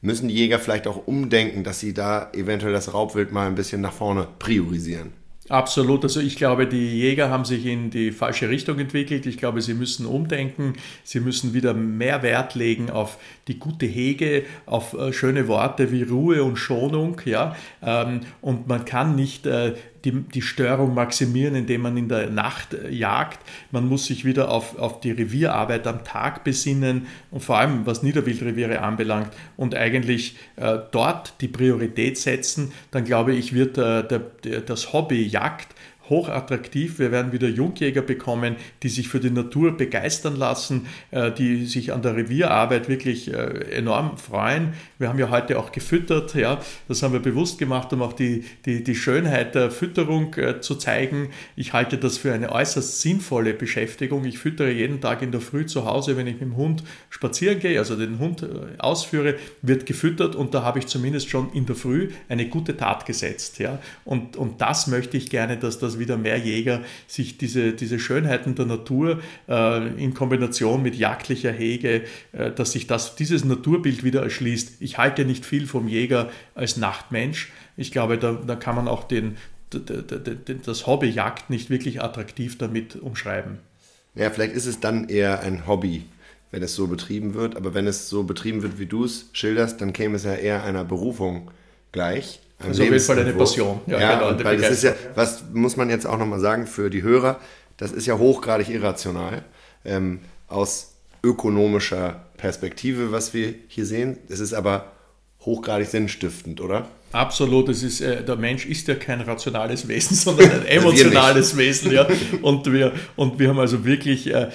Müssen 0.01 0.27
die 0.27 0.35
Jäger 0.35 0.59
vielleicht 0.59 0.85
auch 0.85 1.07
umdenken, 1.07 1.63
dass 1.63 1.79
sie 1.79 1.93
da 1.93 2.29
eventuell 2.33 2.73
das 2.73 2.93
Raubwild 2.93 3.31
mal 3.31 3.47
ein 3.47 3.55
bisschen 3.55 3.81
nach 3.81 3.93
vorne 3.93 4.27
priorisieren? 4.37 5.13
Absolut. 5.49 6.03
Also 6.03 6.21
ich 6.21 6.37
glaube, 6.37 6.67
die 6.67 6.99
Jäger 6.99 7.29
haben 7.29 7.43
sich 7.43 7.65
in 7.65 7.89
die 7.89 8.11
falsche 8.11 8.47
Richtung 8.47 8.79
entwickelt. 8.79 9.25
Ich 9.25 9.37
glaube, 9.37 9.61
sie 9.61 9.73
müssen 9.73 10.05
umdenken. 10.05 10.73
Sie 11.03 11.19
müssen 11.19 11.53
wieder 11.53 11.73
mehr 11.73 12.23
Wert 12.23 12.55
legen 12.55 12.89
auf 12.89 13.17
die 13.49 13.59
gute 13.59 13.85
Hege, 13.85 14.45
auf 14.65 14.93
äh, 14.93 15.11
schöne 15.11 15.49
Worte 15.49 15.91
wie 15.91 16.03
Ruhe 16.03 16.43
und 16.43 16.55
Schonung. 16.55 17.19
Ja? 17.25 17.57
Ähm, 17.81 18.21
und 18.41 18.67
man 18.67 18.85
kann 18.85 19.17
nicht 19.17 19.45
äh, 19.45 19.73
die, 20.05 20.11
die 20.11 20.41
Störung 20.41 20.93
maximieren, 20.93 21.55
indem 21.55 21.81
man 21.81 21.97
in 21.97 22.09
der 22.09 22.29
Nacht 22.29 22.73
äh, 22.73 22.89
jagt. 22.89 23.39
Man 23.71 23.87
muss 23.87 24.05
sich 24.05 24.25
wieder 24.25 24.49
auf, 24.51 24.77
auf 24.77 24.99
die 24.99 25.11
Revierarbeit 25.11 25.87
am 25.87 26.03
Tag 26.03 26.43
besinnen 26.43 27.07
und 27.31 27.41
vor 27.41 27.57
allem 27.57 27.85
was 27.85 28.03
Niederwildreviere 28.03 28.81
anbelangt 28.81 29.31
und 29.55 29.75
eigentlich 29.75 30.37
äh, 30.57 30.77
dort 30.91 31.41
die 31.41 31.47
Priorität 31.47 32.17
setzen. 32.17 32.71
Dann 32.91 33.05
glaube 33.05 33.33
ich, 33.33 33.53
wird 33.53 33.77
äh, 33.77 34.07
der, 34.07 34.19
der, 34.43 34.61
das 34.61 34.93
Hobby 34.93 35.23
Jagd 35.23 35.73
hochattraktiv. 36.13 36.99
Wir 36.99 37.11
werden 37.11 37.31
wieder 37.31 37.47
Jungjäger 37.47 38.03
bekommen, 38.03 38.55
die 38.83 38.89
sich 38.89 39.07
für 39.07 39.19
die 39.19 39.31
Natur 39.31 39.75
begeistern 39.75 40.35
lassen, 40.35 40.85
äh, 41.11 41.31
die 41.31 41.65
sich 41.65 41.91
an 41.91 42.03
der 42.03 42.15
Revierarbeit 42.15 42.87
wirklich 42.87 43.33
äh, 43.33 43.35
enorm 43.71 44.17
freuen. 44.17 44.73
Wir 44.99 45.09
haben 45.09 45.17
ja 45.17 45.29
heute 45.31 45.57
auch 45.57 45.71
gefüttert, 45.71 46.35
ja, 46.35 46.59
das 46.87 47.01
haben 47.01 47.13
wir 47.13 47.19
bewusst 47.19 47.57
gemacht, 47.57 47.91
um 47.93 48.03
auch 48.03 48.13
die, 48.13 48.45
die, 48.65 48.83
die 48.83 48.95
Schönheit 48.95 49.55
der 49.55 49.71
Fütterung 49.71 50.35
äh, 50.35 50.61
zu 50.61 50.75
zeigen. 50.75 51.29
Ich 51.55 51.73
halte 51.73 51.97
das 51.97 52.19
für 52.19 52.31
eine 52.31 52.51
äußerst 52.51 53.01
sinnvolle 53.01 53.53
Beschäftigung. 53.53 54.23
Ich 54.25 54.37
füttere 54.37 54.71
jeden 54.71 55.01
Tag 55.01 55.23
in 55.23 55.31
der 55.31 55.41
Früh 55.41 55.65
zu 55.65 55.85
Hause, 55.85 56.15
wenn 56.15 56.27
ich 56.27 56.33
mit 56.33 56.41
dem 56.41 56.57
Hund 56.57 56.83
spazieren 57.09 57.59
gehe, 57.59 57.79
also 57.79 57.95
den 57.95 58.19
Hund 58.19 58.47
ausführe, 58.77 59.35
wird 59.61 59.87
gefüttert 59.87 60.35
und 60.35 60.53
da 60.53 60.61
habe 60.63 60.79
ich 60.79 60.85
zumindest 60.85 61.29
schon 61.29 61.51
in 61.53 61.65
der 61.65 61.75
Früh 61.75 62.09
eine 62.29 62.47
gute 62.47 62.77
Tat 62.77 63.05
gesetzt. 63.05 63.57
Ja. 63.59 63.79
Und, 64.05 64.37
und 64.37 64.61
das 64.61 64.87
möchte 64.87 65.17
ich 65.17 65.29
gerne, 65.29 65.57
dass 65.57 65.79
das 65.79 65.93
dass 65.93 65.99
wieder 66.03 66.17
mehr 66.17 66.37
Jäger 66.37 66.81
sich 67.07 67.37
diese, 67.37 67.71
diese 67.71 67.97
Schönheiten 67.97 68.55
der 68.55 68.65
Natur 68.65 69.21
äh, 69.47 69.87
in 69.95 70.13
Kombination 70.13 70.83
mit 70.83 70.95
jagdlicher 70.95 71.51
Hege, 71.51 72.03
äh, 72.33 72.51
dass 72.51 72.73
sich 72.73 72.85
das, 72.85 73.15
dieses 73.15 73.45
Naturbild 73.45 74.03
wieder 74.03 74.21
erschließt. 74.21 74.81
Ich 74.81 74.97
halte 74.97 75.23
nicht 75.23 75.45
viel 75.45 75.65
vom 75.65 75.87
Jäger 75.87 76.29
als 76.55 76.77
Nachtmensch. 76.77 77.51
Ich 77.77 77.91
glaube, 77.91 78.17
da, 78.17 78.33
da 78.33 78.55
kann 78.55 78.75
man 78.75 78.87
auch 78.87 79.05
den, 79.05 79.37
das 80.65 80.85
Hobby 80.85 81.09
Jagd 81.09 81.49
nicht 81.49 81.69
wirklich 81.69 82.01
attraktiv 82.01 82.57
damit 82.57 82.95
umschreiben. 82.97 83.59
Ja, 84.15 84.29
vielleicht 84.29 84.53
ist 84.53 84.67
es 84.67 84.79
dann 84.79 85.09
eher 85.09 85.39
ein 85.39 85.65
Hobby, 85.65 86.03
wenn 86.51 86.61
es 86.61 86.75
so 86.75 86.87
betrieben 86.87 87.33
wird. 87.33 87.55
Aber 87.55 87.73
wenn 87.73 87.87
es 87.87 88.09
so 88.09 88.23
betrieben 88.23 88.61
wird, 88.61 88.77
wie 88.77 88.85
du 88.85 89.05
es 89.05 89.29
schilderst, 89.33 89.81
dann 89.81 89.93
käme 89.93 90.17
es 90.17 90.23
ja 90.23 90.35
eher 90.35 90.63
einer 90.63 90.83
Berufung 90.83 91.49
gleich. 91.91 92.39
Also 92.63 92.83
auf 92.83 92.89
jeden 92.89 92.99
Fall 92.99 93.19
eine 93.19 93.33
Passion. 93.33 93.81
Ja, 93.87 93.99
ja 93.99 94.19
genau, 94.19 94.43
weil 94.43 94.57
das 94.57 94.71
ist 94.71 94.83
ja, 94.83 94.93
was 95.15 95.43
muss 95.53 95.77
man 95.77 95.89
jetzt 95.89 96.05
auch 96.05 96.17
nochmal 96.17 96.39
sagen 96.39 96.67
für 96.67 96.89
die 96.89 97.03
Hörer, 97.03 97.39
das 97.77 97.91
ist 97.91 98.05
ja 98.05 98.17
hochgradig 98.17 98.69
irrational. 98.69 99.43
Ähm, 99.85 100.19
aus 100.47 100.93
ökonomischer 101.23 102.25
Perspektive, 102.37 103.11
was 103.11 103.33
wir 103.33 103.55
hier 103.67 103.85
sehen. 103.85 104.17
Es 104.29 104.39
ist 104.39 104.53
aber 104.53 104.91
hochgradig 105.41 105.87
sinnstiftend, 105.87 106.61
oder? 106.61 106.87
Absolut, 107.13 107.69
es 107.69 107.83
ist, 107.83 108.01
äh, 108.01 108.23
der 108.23 108.35
Mensch 108.37 108.65
ist 108.65 108.87
ja 108.87 108.95
kein 108.95 109.21
rationales 109.21 109.87
Wesen, 109.87 110.15
sondern 110.17 110.49
ein 110.49 110.65
emotionales 110.65 111.55
Wesen. 111.55 111.91
Ja. 111.91 112.07
Und, 112.41 112.71
wir, 112.73 112.91
und 113.15 113.37
wir 113.37 113.49
haben 113.49 113.59
also 113.59 113.85
wirklich, 113.85 114.33
äh, 114.33 114.49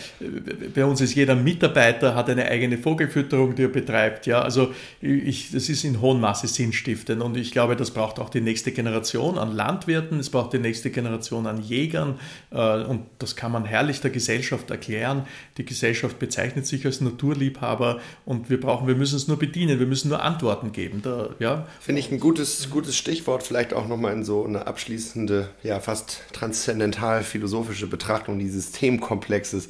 bei 0.74 0.84
uns 0.84 1.00
ist 1.00 1.14
jeder 1.14 1.36
Mitarbeiter 1.36 2.16
hat 2.16 2.28
eine 2.28 2.46
eigene 2.46 2.76
Vogelfütterung, 2.76 3.54
die 3.54 3.62
er 3.62 3.68
betreibt. 3.68 4.26
Ja. 4.26 4.42
Also 4.42 4.72
ich, 5.00 5.52
das 5.52 5.68
ist 5.68 5.84
in 5.84 6.00
hohem 6.00 6.20
Maße 6.20 6.48
sinnstiftend 6.48 7.22
und 7.22 7.36
ich 7.36 7.52
glaube, 7.52 7.76
das 7.76 7.92
braucht 7.92 8.18
auch 8.18 8.28
die 8.28 8.40
nächste 8.40 8.72
Generation 8.72 9.38
an 9.38 9.54
Landwirten, 9.54 10.18
es 10.18 10.28
braucht 10.28 10.52
die 10.52 10.58
nächste 10.58 10.90
Generation 10.90 11.46
an 11.46 11.62
Jägern 11.62 12.18
äh, 12.50 12.82
und 12.82 13.02
das 13.20 13.36
kann 13.36 13.52
man 13.52 13.66
herrlich 13.66 14.00
der 14.00 14.10
Gesellschaft 14.10 14.68
erklären. 14.72 15.26
Die 15.58 15.64
Gesellschaft 15.64 16.18
bezeichnet 16.18 16.66
sich 16.66 16.84
als 16.84 17.00
Naturliebhaber 17.00 18.00
und 18.24 18.50
wir 18.50 18.58
brauchen, 18.58 18.88
wir 18.88 18.96
müssen 18.96 19.14
es 19.14 19.28
nur 19.28 19.38
bedienen, 19.38 19.78
wir 19.78 19.86
müssen 19.86 20.08
nur 20.08 20.24
Antworten 20.24 20.72
geben. 20.72 21.02
Da, 21.02 21.28
ja. 21.38 21.68
Finde 21.78 22.00
ich 22.00 22.10
ein 22.10 22.18
gutes 22.18 22.47
gutes, 22.48 22.70
gutes 22.70 22.96
Stichwort, 22.96 23.42
vielleicht 23.42 23.74
auch 23.74 23.86
nochmal 23.86 24.12
in 24.12 24.24
so 24.24 24.44
eine 24.44 24.66
abschließende, 24.66 25.50
ja 25.62 25.80
fast 25.80 26.22
transzendental 26.32 27.22
philosophische 27.22 27.86
Betrachtung 27.86 28.38
dieses 28.38 28.72
Themenkomplexes, 28.72 29.68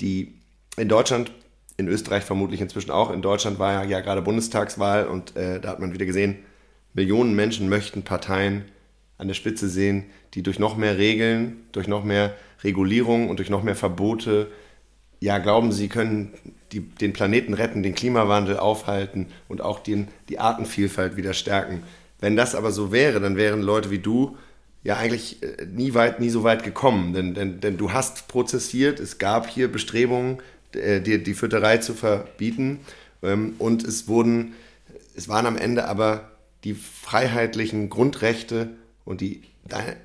die 0.00 0.32
in 0.76 0.88
Deutschland, 0.88 1.32
in 1.76 1.88
Österreich 1.88 2.24
vermutlich 2.24 2.60
inzwischen 2.60 2.90
auch, 2.90 3.10
in 3.10 3.20
Deutschland 3.20 3.58
war 3.58 3.72
ja, 3.72 3.84
ja 3.84 4.00
gerade 4.00 4.22
Bundestagswahl 4.22 5.06
und 5.06 5.36
äh, 5.36 5.60
da 5.60 5.70
hat 5.70 5.80
man 5.80 5.92
wieder 5.92 6.06
gesehen, 6.06 6.36
Millionen 6.94 7.34
Menschen 7.34 7.68
möchten 7.68 8.02
Parteien 8.02 8.64
an 9.18 9.28
der 9.28 9.34
Spitze 9.34 9.68
sehen, 9.68 10.04
die 10.34 10.42
durch 10.42 10.58
noch 10.58 10.76
mehr 10.76 10.96
Regeln, 10.96 11.64
durch 11.72 11.88
noch 11.88 12.04
mehr 12.04 12.34
Regulierung 12.62 13.28
und 13.28 13.38
durch 13.38 13.50
noch 13.50 13.62
mehr 13.62 13.76
Verbote 13.76 14.48
ja 15.20 15.38
glauben, 15.38 15.72
sie 15.72 15.88
können 15.88 16.32
die, 16.72 16.80
den 16.80 17.12
Planeten 17.12 17.54
retten, 17.54 17.82
den 17.82 17.94
Klimawandel 17.94 18.58
aufhalten 18.58 19.26
und 19.48 19.60
auch 19.60 19.80
den, 19.80 20.08
die 20.28 20.38
Artenvielfalt 20.38 21.16
wieder 21.16 21.34
stärken. 21.34 21.82
Wenn 22.24 22.36
das 22.36 22.54
aber 22.54 22.72
so 22.72 22.90
wäre, 22.90 23.20
dann 23.20 23.36
wären 23.36 23.60
Leute 23.60 23.90
wie 23.90 23.98
du 23.98 24.38
ja 24.82 24.96
eigentlich 24.96 25.42
äh, 25.42 25.66
nie 25.66 25.92
weit, 25.92 26.20
nie 26.20 26.30
so 26.30 26.42
weit 26.42 26.64
gekommen. 26.64 27.12
Denn, 27.12 27.34
denn, 27.34 27.60
denn 27.60 27.76
du 27.76 27.92
hast 27.92 28.28
prozessiert, 28.28 28.98
es 28.98 29.18
gab 29.18 29.46
hier 29.46 29.70
Bestrebungen, 29.70 30.38
äh, 30.72 31.02
die, 31.02 31.22
die 31.22 31.34
Fütterei 31.34 31.76
zu 31.76 31.92
verbieten. 31.92 32.80
Ähm, 33.22 33.56
und 33.58 33.84
es 33.84 34.08
wurden, 34.08 34.54
es 35.14 35.28
waren 35.28 35.44
am 35.44 35.58
Ende 35.58 35.86
aber 35.86 36.30
die 36.64 36.72
freiheitlichen 36.72 37.90
Grundrechte 37.90 38.70
und 39.04 39.20
die, 39.20 39.42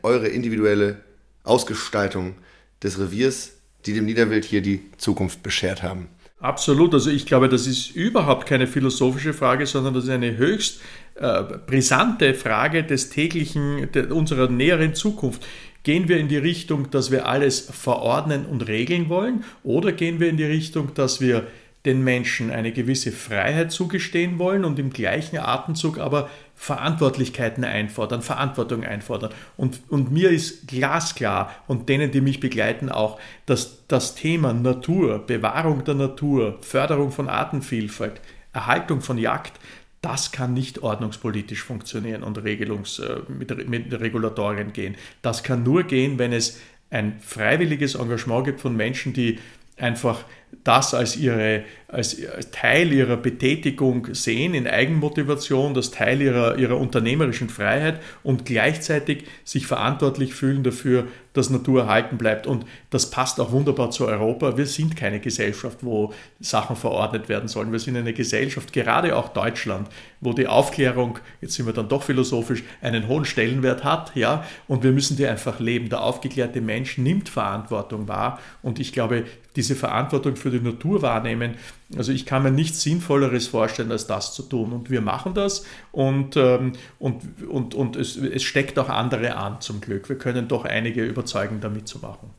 eure 0.04 0.28
individuelle 0.28 0.98
Ausgestaltung 1.46 2.36
des 2.84 3.00
Reviers, 3.00 3.54
die 3.86 3.94
dem 3.94 4.04
Niederwild 4.04 4.44
hier 4.44 4.62
die 4.62 4.82
Zukunft 4.98 5.42
beschert 5.42 5.84
haben. 5.84 6.10
Absolut. 6.40 6.94
Also 6.94 7.10
ich 7.10 7.26
glaube, 7.26 7.50
das 7.50 7.68
ist 7.68 7.96
überhaupt 7.96 8.48
keine 8.48 8.66
philosophische 8.66 9.34
Frage, 9.34 9.66
sondern 9.66 9.94
das 9.94 10.06
ist 10.06 10.10
eine 10.10 10.38
höchst 10.38 10.80
äh, 11.16 11.44
brisante 11.68 12.34
Frage 12.34 12.84
des 12.84 13.10
täglichen, 13.10 13.92
der, 13.94 14.12
unserer 14.16 14.50
näheren 14.50 14.96
Zukunft. 14.96 15.46
Gehen 15.84 16.08
wir 16.08 16.18
in 16.18 16.30
die 16.30 16.38
Richtung, 16.38 16.92
dass 16.92 17.12
wir 17.12 17.28
alles 17.28 17.60
verordnen 17.60 18.46
und 18.46 18.68
regeln 18.68 19.10
wollen 19.10 19.44
oder 19.64 19.92
gehen 19.92 20.20
wir 20.20 20.30
in 20.30 20.38
die 20.38 20.46
Richtung, 20.46 20.94
dass 20.94 21.20
wir 21.20 21.48
den 21.86 22.04
Menschen 22.04 22.52
eine 22.52 22.72
gewisse 22.72 23.12
Freiheit 23.12 23.72
zugestehen 23.72 24.40
wollen 24.40 24.66
und 24.66 24.80
im 24.80 24.92
gleichen 24.92 25.38
Atemzug 25.38 25.98
aber 25.98 26.30
Verantwortlichkeiten 26.62 27.64
einfordern, 27.64 28.22
Verantwortung 28.22 28.84
einfordern. 28.84 29.32
Und, 29.56 29.80
und 29.88 30.12
mir 30.12 30.30
ist 30.30 30.68
glasklar 30.68 31.56
und 31.68 31.88
denen, 31.88 32.12
die 32.12 32.20
mich 32.20 32.42
begleiten, 32.42 32.90
auch, 32.90 33.18
dass 33.46 33.88
das 33.88 34.14
Thema 34.14 34.52
Natur, 34.52 35.26
Bewahrung 35.26 35.86
der 35.86 35.96
Natur, 35.96 36.58
Förderung 36.60 37.14
von 37.14 37.30
Artenvielfalt, 37.30 38.20
Erhaltung 38.52 39.00
von 39.00 39.18
Jagd, 39.18 39.54
das 40.02 40.34
kann 40.34 40.54
nicht 40.54 40.80
ordnungspolitisch 40.80 41.64
funktionieren 41.64 42.24
und 42.24 42.44
Regelungs, 42.44 43.00
äh, 43.00 43.22
mit, 43.30 43.70
mit 43.70 43.98
Regulatorien 43.98 44.74
gehen. 44.74 44.96
Das 45.22 45.44
kann 45.44 45.64
nur 45.64 45.84
gehen, 45.84 46.20
wenn 46.20 46.34
es 46.34 46.60
ein 46.90 47.22
freiwilliges 47.22 47.96
Engagement 47.96 48.44
gibt 48.44 48.60
von 48.60 48.76
Menschen, 48.76 49.14
die 49.14 49.40
einfach 49.78 50.26
das 50.64 50.94
als, 50.94 51.16
ihre, 51.16 51.64
als, 51.88 52.18
Teil 52.52 52.92
ihrer 52.92 53.18
Betätigung 53.18 54.14
sehen, 54.14 54.54
in 54.54 54.68
Eigenmotivation, 54.68 55.74
das 55.74 55.92
Teil 55.92 56.22
ihrer, 56.22 56.58
ihrer 56.58 56.78
unternehmerischen 56.78 57.50
Freiheit 57.50 58.00
und 58.24 58.46
gleichzeitig 58.46 59.26
sich 59.44 59.68
verantwortlich 59.68 60.34
fühlen 60.34 60.64
dafür, 60.64 61.08
dass 61.34 61.50
Natur 61.50 61.84
erhalten 61.84 62.18
bleibt. 62.18 62.48
Und 62.48 62.66
das 62.90 63.12
passt 63.12 63.40
auch 63.40 63.52
wunderbar 63.52 63.92
zu 63.92 64.08
Europa. 64.08 64.58
Wir 64.58 64.66
sind 64.66 64.96
keine 64.96 65.20
Gesellschaft, 65.20 65.80
wo 65.82 66.14
Sachen 66.40 66.76
verordnet 66.76 67.30
werden 67.30 67.48
sollen. 67.48 67.72
Wir 67.72 67.80
sind 67.80 67.96
eine 67.96 68.14
Gesellschaft, 68.14 68.74
gerade 68.74 69.16
auch 69.16 69.30
Deutschland, 69.30 69.88
wo 70.22 70.34
die 70.34 70.48
Aufklärung, 70.48 71.20
jetzt 71.42 71.54
sind 71.54 71.66
wir 71.66 71.74
dann 71.74 71.88
doch 71.88 72.04
philosophisch, 72.04 72.64
einen 72.82 73.08
hohen 73.08 73.26
Stellenwert 73.26 73.84
hat. 73.84 74.16
Ja? 74.16 74.44
Und 74.68 74.84
wir 74.84 74.92
müssen 74.92 75.18
die 75.18 75.28
einfach 75.28 75.60
leben. 75.60 75.90
Der 75.90 76.02
aufgeklärte 76.02 76.62
Mensch 76.62 76.98
nimmt 76.98 77.30
Verantwortung 77.30 78.08
wahr. 78.08 78.40
Und 78.64 78.80
ich 78.80 78.92
glaube, 78.92 79.26
diese 79.56 79.76
Verantwortung 79.76 80.36
für 80.40 80.52
die 80.52 80.60
Natur 80.60 81.02
wahrnehmen. 81.02 81.56
Also 81.98 82.12
ich 82.12 82.26
kann 82.26 82.44
mir 82.44 82.52
nichts 82.52 82.82
Sinnvolleres 82.82 83.48
vorstellen, 83.48 83.92
als 83.92 84.08
das 84.08 84.34
zu 84.34 84.44
tun. 84.44 84.74
Und 84.74 84.90
wir 84.90 85.02
machen 85.02 85.34
das 85.34 85.66
und, 85.92 86.38
ähm, 86.38 86.74
und, 87.00 87.24
und, 87.48 87.76
und 87.76 87.96
es, 87.96 88.16
es 88.18 88.44
steckt 88.44 88.80
auch 88.80 88.90
andere 88.90 89.36
an 89.36 89.62
zum 89.62 89.82
Glück. 89.82 90.10
Wir 90.10 90.18
können 90.18 90.48
doch 90.48 90.66
einige 90.66 91.04
überzeugen, 91.04 91.60
damit 91.62 91.88
zu 91.88 92.00
machen. 92.00 92.30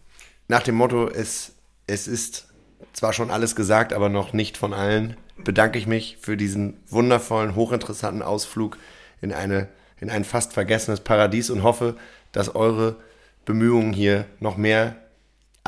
Nach 0.49 0.63
dem 0.63 0.75
Motto, 0.75 1.09
es, 1.09 1.55
es 1.87 2.09
ist 2.09 2.49
zwar 2.93 3.13
schon 3.13 3.31
alles 3.31 3.55
gesagt, 3.55 3.93
aber 3.93 4.09
noch 4.09 4.33
nicht 4.33 4.57
von 4.57 4.73
allen, 4.73 5.17
bedanke 5.45 5.79
ich 5.79 5.87
mich 5.87 6.19
für 6.21 6.37
diesen 6.37 6.79
wundervollen, 6.89 7.55
hochinteressanten 7.55 8.23
Ausflug 8.23 8.79
in, 9.21 9.33
eine, 9.33 9.69
in 10.01 10.11
ein 10.11 10.25
fast 10.25 10.53
vergessenes 10.53 11.01
Paradies 11.01 11.51
und 11.51 11.63
hoffe, 11.63 11.97
dass 12.33 12.55
eure 12.55 12.97
Bemühungen 13.45 13.93
hier 13.93 14.27
noch 14.39 14.57
mehr 14.57 14.97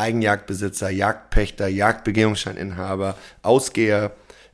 Eigenjagdbesitzer, 0.02 0.90
Jagdpächter, 0.90 1.68
Jagdbegehungsscheininhaber, 1.68 3.16
Ausgeher 3.42 4.12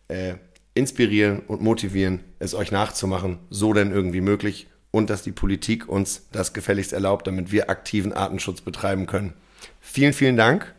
äh, 0.09 0.35
inspirieren 0.75 1.41
und 1.41 1.63
motivieren, 1.63 2.21
es 2.39 2.55
euch 2.55 2.71
nachzumachen, 2.71 3.39
so 3.51 3.73
denn 3.73 3.91
irgendwie 3.91 4.21
möglich 4.21 4.69
und 4.91 5.11
dass 5.11 5.23
die 5.23 5.33
Politik 5.33 5.89
uns 5.89 6.29
das 6.33 6.53
gefälligst 6.53 6.93
erlaubt, 6.93 7.27
damit 7.27 7.51
wir 7.51 7.71
aktiven 7.71 8.13
Artenschutz 8.13 8.61
betreiben 8.61 9.07
können. 9.07 9.33
Vielen, 9.81 10.13
vielen 10.13 10.37
Dank 10.37 10.75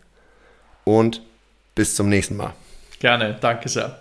und 0.84 1.21
bis 1.75 1.95
zum 1.95 2.08
nächsten 2.10 2.38
Mal. 2.38 2.53
Gerne, 2.99 3.38
danke 3.41 3.69
sehr. 3.69 3.99